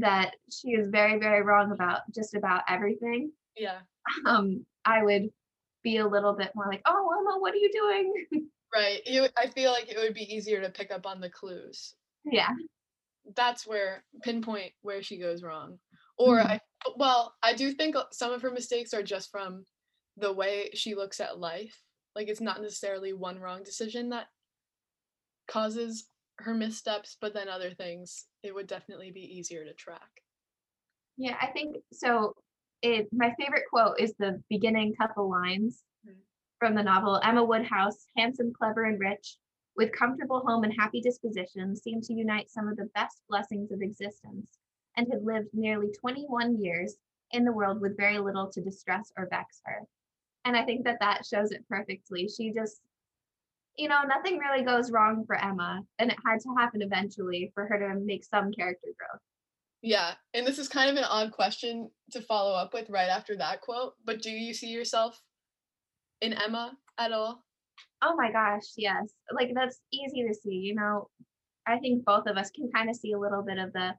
that 0.00 0.34
she 0.50 0.70
is 0.70 0.88
very, 0.90 1.18
very 1.18 1.42
wrong 1.42 1.72
about 1.72 2.00
just 2.14 2.34
about 2.34 2.62
everything, 2.68 3.32
Yeah. 3.56 3.80
um, 4.26 4.64
I 4.84 5.02
would 5.02 5.30
be 5.82 5.98
a 5.98 6.06
little 6.06 6.32
bit 6.34 6.52
more 6.54 6.66
like, 6.68 6.82
oh, 6.86 7.08
Emma, 7.18 7.38
what 7.40 7.54
are 7.54 7.56
you 7.58 7.70
doing? 7.72 8.48
Right. 8.72 9.00
You 9.04 9.26
I 9.36 9.48
feel 9.48 9.72
like 9.72 9.88
it 9.90 9.98
would 9.98 10.14
be 10.14 10.32
easier 10.32 10.60
to 10.60 10.70
pick 10.70 10.92
up 10.92 11.04
on 11.04 11.20
the 11.20 11.28
clues. 11.28 11.96
yeah. 12.24 12.50
That's 13.34 13.66
where 13.66 14.04
pinpoint 14.22 14.72
where 14.82 15.02
she 15.02 15.18
goes 15.18 15.42
wrong. 15.42 15.80
Or 16.16 16.36
Mhm. 16.36 16.46
I 16.46 16.60
well, 16.96 17.34
I 17.42 17.52
do 17.52 17.72
think 17.72 17.96
some 18.12 18.32
of 18.32 18.42
her 18.42 18.52
mistakes 18.52 18.94
are 18.94 19.02
just 19.02 19.32
from 19.32 19.66
the 20.16 20.32
way 20.32 20.70
she 20.74 20.94
looks 20.94 21.18
at 21.18 21.40
life. 21.40 21.82
Like 22.14 22.28
it's 22.28 22.40
not 22.40 22.62
necessarily 22.62 23.12
one 23.12 23.40
wrong 23.40 23.64
decision 23.64 24.10
that 24.10 24.28
causes 25.48 26.06
her 26.42 26.54
missteps, 26.54 27.16
but 27.20 27.34
then 27.34 27.48
other 27.48 27.72
things 27.72 28.26
it 28.42 28.54
would 28.54 28.66
definitely 28.66 29.10
be 29.10 29.38
easier 29.38 29.64
to 29.64 29.72
track. 29.74 30.22
Yeah, 31.16 31.36
I 31.40 31.48
think 31.48 31.76
so. 31.92 32.34
It 32.82 33.08
my 33.12 33.34
favorite 33.38 33.64
quote 33.68 34.00
is 34.00 34.14
the 34.14 34.42
beginning 34.48 34.94
couple 34.94 35.28
lines 35.28 35.84
Mhm. 36.06 36.22
from 36.58 36.74
the 36.74 36.82
novel. 36.82 37.20
Emma 37.22 37.44
Woodhouse, 37.44 38.06
handsome, 38.16 38.52
clever, 38.52 38.84
and 38.84 38.98
rich, 38.98 39.36
with 39.76 39.92
comfortable 39.92 40.40
home 40.40 40.64
and 40.64 40.72
happy 40.72 41.00
disposition, 41.00 41.76
seemed 41.76 42.04
to 42.04 42.14
unite 42.14 42.50
some 42.50 42.68
of 42.68 42.76
the 42.76 42.90
best 42.94 43.22
blessings 43.28 43.70
of 43.70 43.82
existence, 43.82 44.58
and 44.96 45.12
had 45.12 45.22
lived 45.22 45.52
nearly 45.52 45.90
21 45.92 46.62
years 46.62 46.96
in 47.32 47.44
the 47.44 47.52
world 47.52 47.80
with 47.80 47.96
very 47.96 48.18
little 48.18 48.50
to 48.50 48.62
distress 48.62 49.12
or 49.16 49.28
vex 49.28 49.60
her. 49.64 49.86
And 50.44 50.56
I 50.56 50.64
think 50.64 50.84
that 50.84 51.00
that 51.00 51.26
shows 51.26 51.52
it 51.52 51.68
perfectly. 51.68 52.28
She 52.28 52.50
just, 52.50 52.80
you 53.76 53.88
know, 53.88 54.02
nothing 54.02 54.38
really 54.38 54.64
goes 54.64 54.90
wrong 54.90 55.24
for 55.26 55.36
Emma, 55.36 55.82
and 55.98 56.10
it 56.10 56.18
had 56.26 56.40
to 56.40 56.54
happen 56.58 56.82
eventually 56.82 57.50
for 57.54 57.66
her 57.66 57.78
to 57.78 58.00
make 58.00 58.24
some 58.24 58.52
character 58.52 58.88
growth. 58.98 59.20
Yeah, 59.82 60.12
and 60.34 60.46
this 60.46 60.58
is 60.58 60.68
kind 60.68 60.90
of 60.90 60.96
an 60.96 61.04
odd 61.04 61.32
question 61.32 61.90
to 62.12 62.20
follow 62.20 62.52
up 62.54 62.74
with 62.74 62.90
right 62.90 63.08
after 63.08 63.36
that 63.36 63.62
quote, 63.62 63.94
but 64.04 64.20
do 64.20 64.30
you 64.30 64.52
see 64.52 64.68
yourself 64.68 65.18
in 66.20 66.34
Emma 66.34 66.72
at 66.98 67.12
all? 67.12 67.42
Oh 68.02 68.14
my 68.16 68.30
gosh, 68.30 68.72
yes. 68.76 69.10
Like 69.32 69.52
that's 69.54 69.80
easy 69.92 70.26
to 70.26 70.34
see, 70.34 70.54
you 70.54 70.74
know. 70.74 71.08
I 71.66 71.78
think 71.78 72.04
both 72.04 72.26
of 72.26 72.36
us 72.36 72.50
can 72.50 72.70
kind 72.74 72.90
of 72.90 72.96
see 72.96 73.12
a 73.12 73.18
little 73.18 73.42
bit 73.42 73.58
of 73.58 73.72
the, 73.72 73.94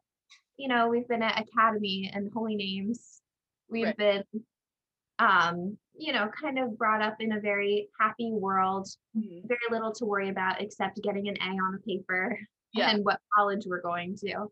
you 0.58 0.68
know, 0.68 0.88
we've 0.88 1.08
been 1.08 1.24
at 1.24 1.40
Academy 1.40 2.12
and 2.14 2.30
Holy 2.34 2.56
Names. 2.56 3.22
We've 3.70 3.86
Right. 3.86 3.98
been 3.98 4.24
um, 5.20 5.78
you 6.02 6.12
know, 6.12 6.28
kind 6.42 6.58
of 6.58 6.76
brought 6.80 7.02
up 7.04 7.18
in 7.20 7.34
a 7.34 7.40
very 7.40 7.88
happy 8.00 8.32
world, 8.32 8.88
very 9.14 9.60
little 9.70 9.94
to 9.94 10.06
worry 10.06 10.30
about 10.30 10.60
except 10.60 11.00
getting 11.04 11.28
an 11.28 11.38
A 11.40 11.50
on 11.52 11.76
a 11.76 11.88
paper 11.88 12.38
Yeah. 12.74 12.90
and 12.90 13.06
what 13.06 13.20
college 13.38 13.64
we're 13.68 13.82
going 13.82 14.16
to. 14.26 14.48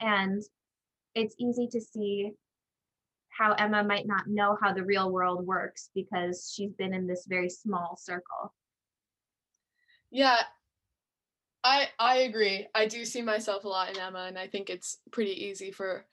And 0.00 0.42
it's 1.14 1.34
easy 1.40 1.66
to 1.72 1.80
see 1.80 2.32
how 3.30 3.52
Emma 3.54 3.82
might 3.82 4.06
not 4.06 4.28
know 4.28 4.56
how 4.62 4.72
the 4.72 4.84
real 4.84 5.10
world 5.10 5.44
works 5.44 5.90
because 5.94 6.52
she's 6.54 6.72
been 6.74 6.94
in 6.94 7.06
this 7.06 7.24
very 7.26 7.48
small 7.50 7.96
circle. 8.00 8.54
Yeah. 10.10 10.38
I 11.64 11.88
I 11.98 12.16
agree. 12.18 12.68
I 12.74 12.86
do 12.86 13.04
see 13.04 13.22
myself 13.22 13.64
a 13.64 13.68
lot 13.68 13.90
in 13.90 13.98
Emma 13.98 14.26
and 14.28 14.38
I 14.38 14.46
think 14.46 14.70
it's 14.70 14.98
pretty 15.10 15.46
easy 15.46 15.72
for 15.72 16.06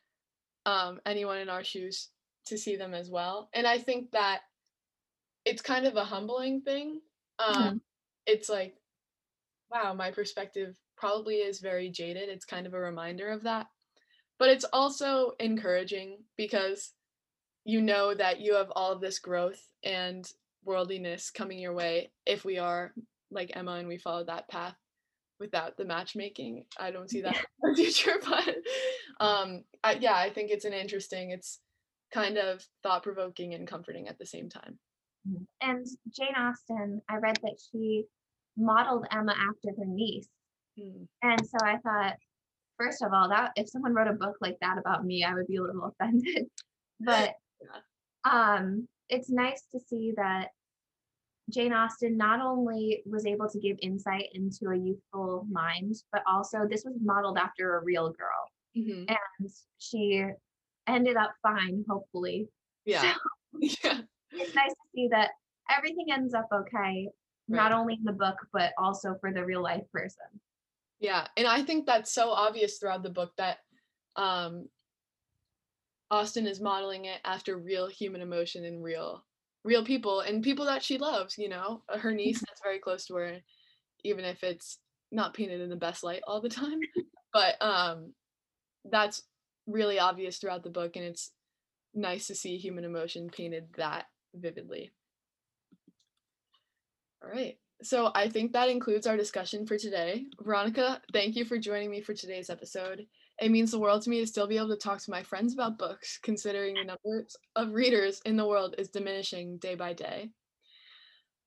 um 0.66 1.00
anyone 1.06 1.38
in 1.38 1.50
our 1.50 1.64
shoes 1.64 2.10
to 2.48 2.58
see 2.58 2.76
them 2.76 2.94
as 2.94 3.10
well. 3.10 3.50
And 3.54 3.68
I 3.68 3.78
think 3.78 4.12
that 4.12 4.42
it's 5.46 5.62
kind 5.62 5.86
of 5.86 5.96
a 5.96 6.06
humbling 6.06 6.62
thing. 6.62 7.02
Um 7.40 7.76
Mhm. 7.76 7.82
it's 8.26 8.50
like 8.50 8.76
wow, 9.72 9.94
my 9.94 10.12
perspective 10.12 10.78
probably 10.98 11.36
is 11.36 11.60
very 11.60 11.90
jaded. 11.90 12.30
It's 12.30 12.46
kind 12.46 12.68
of 12.68 12.74
a 12.74 12.80
reminder 12.80 13.30
of 13.30 13.44
that. 13.44 13.68
But 14.38 14.50
it's 14.50 14.66
also 14.66 15.34
encouraging 15.40 16.24
because 16.38 16.94
you 17.66 17.82
know 17.82 18.14
that 18.14 18.40
you 18.40 18.56
have 18.56 18.72
all 18.76 18.92
of 18.92 19.02
this 19.02 19.20
growth 19.20 19.62
and 19.84 20.30
worldliness 20.64 21.32
coming 21.32 21.60
your 21.60 21.74
way 21.74 22.12
if 22.26 22.46
we 22.46 22.58
are 22.60 22.94
like 23.32 23.52
Emma 23.56 23.74
and 23.74 23.88
we 23.88 23.98
follow 23.98 24.24
that 24.26 24.48
path 24.50 24.76
without 25.40 25.76
the 25.78 25.86
matchmaking. 25.86 26.66
I 26.80 26.92
don't 26.92 27.10
see 27.10 27.22
that 27.22 27.36
in 27.64 27.72
the 27.72 27.76
future, 27.76 28.20
but 28.24 28.56
um 29.20 29.64
I, 29.84 29.94
yeah, 29.94 30.16
I 30.16 30.30
think 30.30 30.52
it's 30.52 30.66
an 30.66 30.74
interesting, 30.74 31.32
it's 31.32 31.60
kind 32.14 32.38
of 32.38 32.66
thought 32.84 33.04
provoking 33.04 33.54
and 33.54 33.68
comforting 33.68 34.08
at 34.08 34.20
the 34.20 34.26
same 34.26 34.50
time. 34.50 34.80
And 35.62 35.86
Jane 36.16 36.36
Austen, 36.38 37.02
I 37.10 37.18
read 37.18 37.38
that 37.44 37.58
she 37.72 38.06
modeled 38.58 39.06
Emma 39.12 39.32
after 39.34 39.70
her 39.78 39.86
niece. 39.86 40.28
Mm, 40.78 41.08
And 41.22 41.48
so 41.48 41.58
I 41.64 41.78
thought, 41.78 42.16
first 42.80 43.02
of 43.04 43.14
all, 43.14 43.30
that 43.30 43.52
if 43.56 43.70
someone 43.70 43.94
wrote 43.94 44.08
a 44.10 44.14
book 44.14 44.36
like 44.42 44.58
that 44.62 44.78
about 44.78 45.06
me, 45.06 45.24
I 45.24 45.34
would 45.34 45.48
be 45.48 45.58
a 45.58 45.62
little 45.62 45.86
offended. 46.00 46.48
But 47.00 47.34
um, 48.26 48.88
it's 49.10 49.30
nice 49.30 49.64
to 49.74 49.80
see 49.80 50.14
that 50.18 50.50
Jane 51.50 51.74
Austen 51.74 52.16
not 52.18 52.40
only 52.42 53.04
was 53.06 53.26
able 53.26 53.50
to 53.50 53.60
give 53.60 53.78
insight 53.82 54.28
into 54.34 54.70
a 54.70 54.78
youthful 54.78 55.46
mind, 55.52 55.96
but 56.12 56.24
also 56.28 56.60
this 56.70 56.84
was 56.86 56.96
modeled 57.02 57.38
after 57.38 57.76
a 57.78 57.84
real 57.84 58.12
girl. 58.12 58.50
mhm, 58.78 59.06
And 59.08 59.50
she 59.80 60.24
ended 60.88 61.18
up 61.18 61.32
fine, 61.42 61.84
hopefully. 61.90 62.48
Yeah. 62.86 63.14
Yeah. 63.60 64.02
It's 64.34 64.56
nice 64.56 64.72
to 64.72 64.88
see 64.96 65.08
that 65.12 65.32
everything 65.76 66.08
ends 66.12 66.34
up 66.34 66.48
okay, 66.54 67.08
not 67.48 67.72
only 67.72 67.96
in 67.96 68.04
the 68.04 68.14
book, 68.14 68.36
but 68.52 68.74
also 68.78 69.16
for 69.20 69.32
the 69.32 69.46
real 69.46 69.62
life 69.62 69.84
person. 69.92 70.26
Yeah, 71.00 71.28
and 71.38 71.48
I 71.48 71.64
think 71.64 71.86
that's 71.86 72.14
so 72.14 72.30
obvious 72.30 72.78
throughout 72.78 73.04
the 73.04 73.10
book 73.10 73.34
that 73.38 73.58
um 74.16 74.70
Austen 76.12 76.46
is 76.46 76.62
modeling 76.62 77.06
it 77.06 77.20
after 77.26 77.58
real 77.58 77.88
human 77.88 78.22
emotion 78.22 78.66
and 78.66 78.84
real 78.84 79.26
real 79.64 79.84
people 79.84 80.20
and 80.20 80.44
people 80.44 80.66
that 80.66 80.84
she 80.84 80.98
loves, 80.98 81.38
you 81.38 81.50
know. 81.50 81.82
Uh, 81.90 81.98
Her 81.98 82.14
niece 82.14 82.40
that's 82.48 82.62
very 82.64 82.80
close 82.80 83.06
to 83.08 83.16
her 83.16 83.40
even 84.04 84.26
if 84.26 84.44
it's 84.44 84.80
not 85.12 85.34
painted 85.34 85.62
in 85.62 85.70
the 85.70 85.76
best 85.76 86.04
light 86.04 86.22
all 86.28 86.42
the 86.42 86.50
time. 86.50 86.80
But 87.34 87.62
um 87.62 88.14
that's 88.86 89.24
really 89.66 90.00
obvious 90.00 90.38
throughout 90.38 90.64
the 90.64 90.70
book 90.70 90.96
and 90.96 91.06
it's 91.06 91.32
nice 91.94 92.28
to 92.28 92.36
see 92.36 92.58
human 92.58 92.84
emotion 92.84 93.30
painted 93.30 93.66
that 93.78 94.06
vividly. 94.34 94.92
All 97.24 97.30
right. 97.30 97.58
So 97.82 98.12
I 98.16 98.30
think 98.30 98.54
that 98.54 98.70
includes 98.70 99.08
our 99.08 99.18
discussion 99.18 99.66
for 99.66 99.78
today. 99.78 100.26
Veronica, 100.42 101.02
thank 101.12 101.36
you 101.36 101.46
for 101.46 101.58
joining 101.58 101.92
me 101.92 102.02
for 102.02 102.14
today's 102.14 102.50
episode. 102.50 103.06
It 103.42 103.52
means 103.52 103.72
the 103.72 103.80
world 103.80 104.04
to 104.04 104.10
me 104.10 104.20
to 104.20 104.28
still 104.28 104.48
be 104.48 104.58
able 104.58 104.70
to 104.70 104.78
talk 104.78 105.00
to 105.02 105.12
my 105.12 105.24
friends 105.24 105.54
about 105.54 105.78
books, 105.78 106.20
considering 106.22 106.76
the 106.76 106.84
numbers 106.84 107.36
of 107.56 107.74
readers 107.74 108.22
in 108.26 108.38
the 108.38 108.48
world 108.48 108.76
is 108.78 108.90
diminishing 108.90 109.58
day 109.58 109.76
by 109.76 109.94
day. 109.94 110.30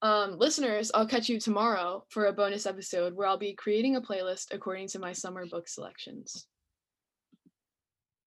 Um, 0.03 0.37
listeners, 0.39 0.91
I'll 0.93 1.07
catch 1.07 1.29
you 1.29 1.41
tomorrow 1.41 2.05
for 2.11 2.27
a 2.27 2.33
bonus 2.33 2.67
episode 2.67 3.15
where 3.15 3.27
I'll 3.27 3.39
be 3.39 3.55
creating 3.55 3.97
a 3.97 4.01
playlist 4.01 4.53
according 4.53 4.89
to 4.89 4.99
my 4.99 5.13
summer 5.13 5.47
book 5.47 5.69
selections. 5.69 6.47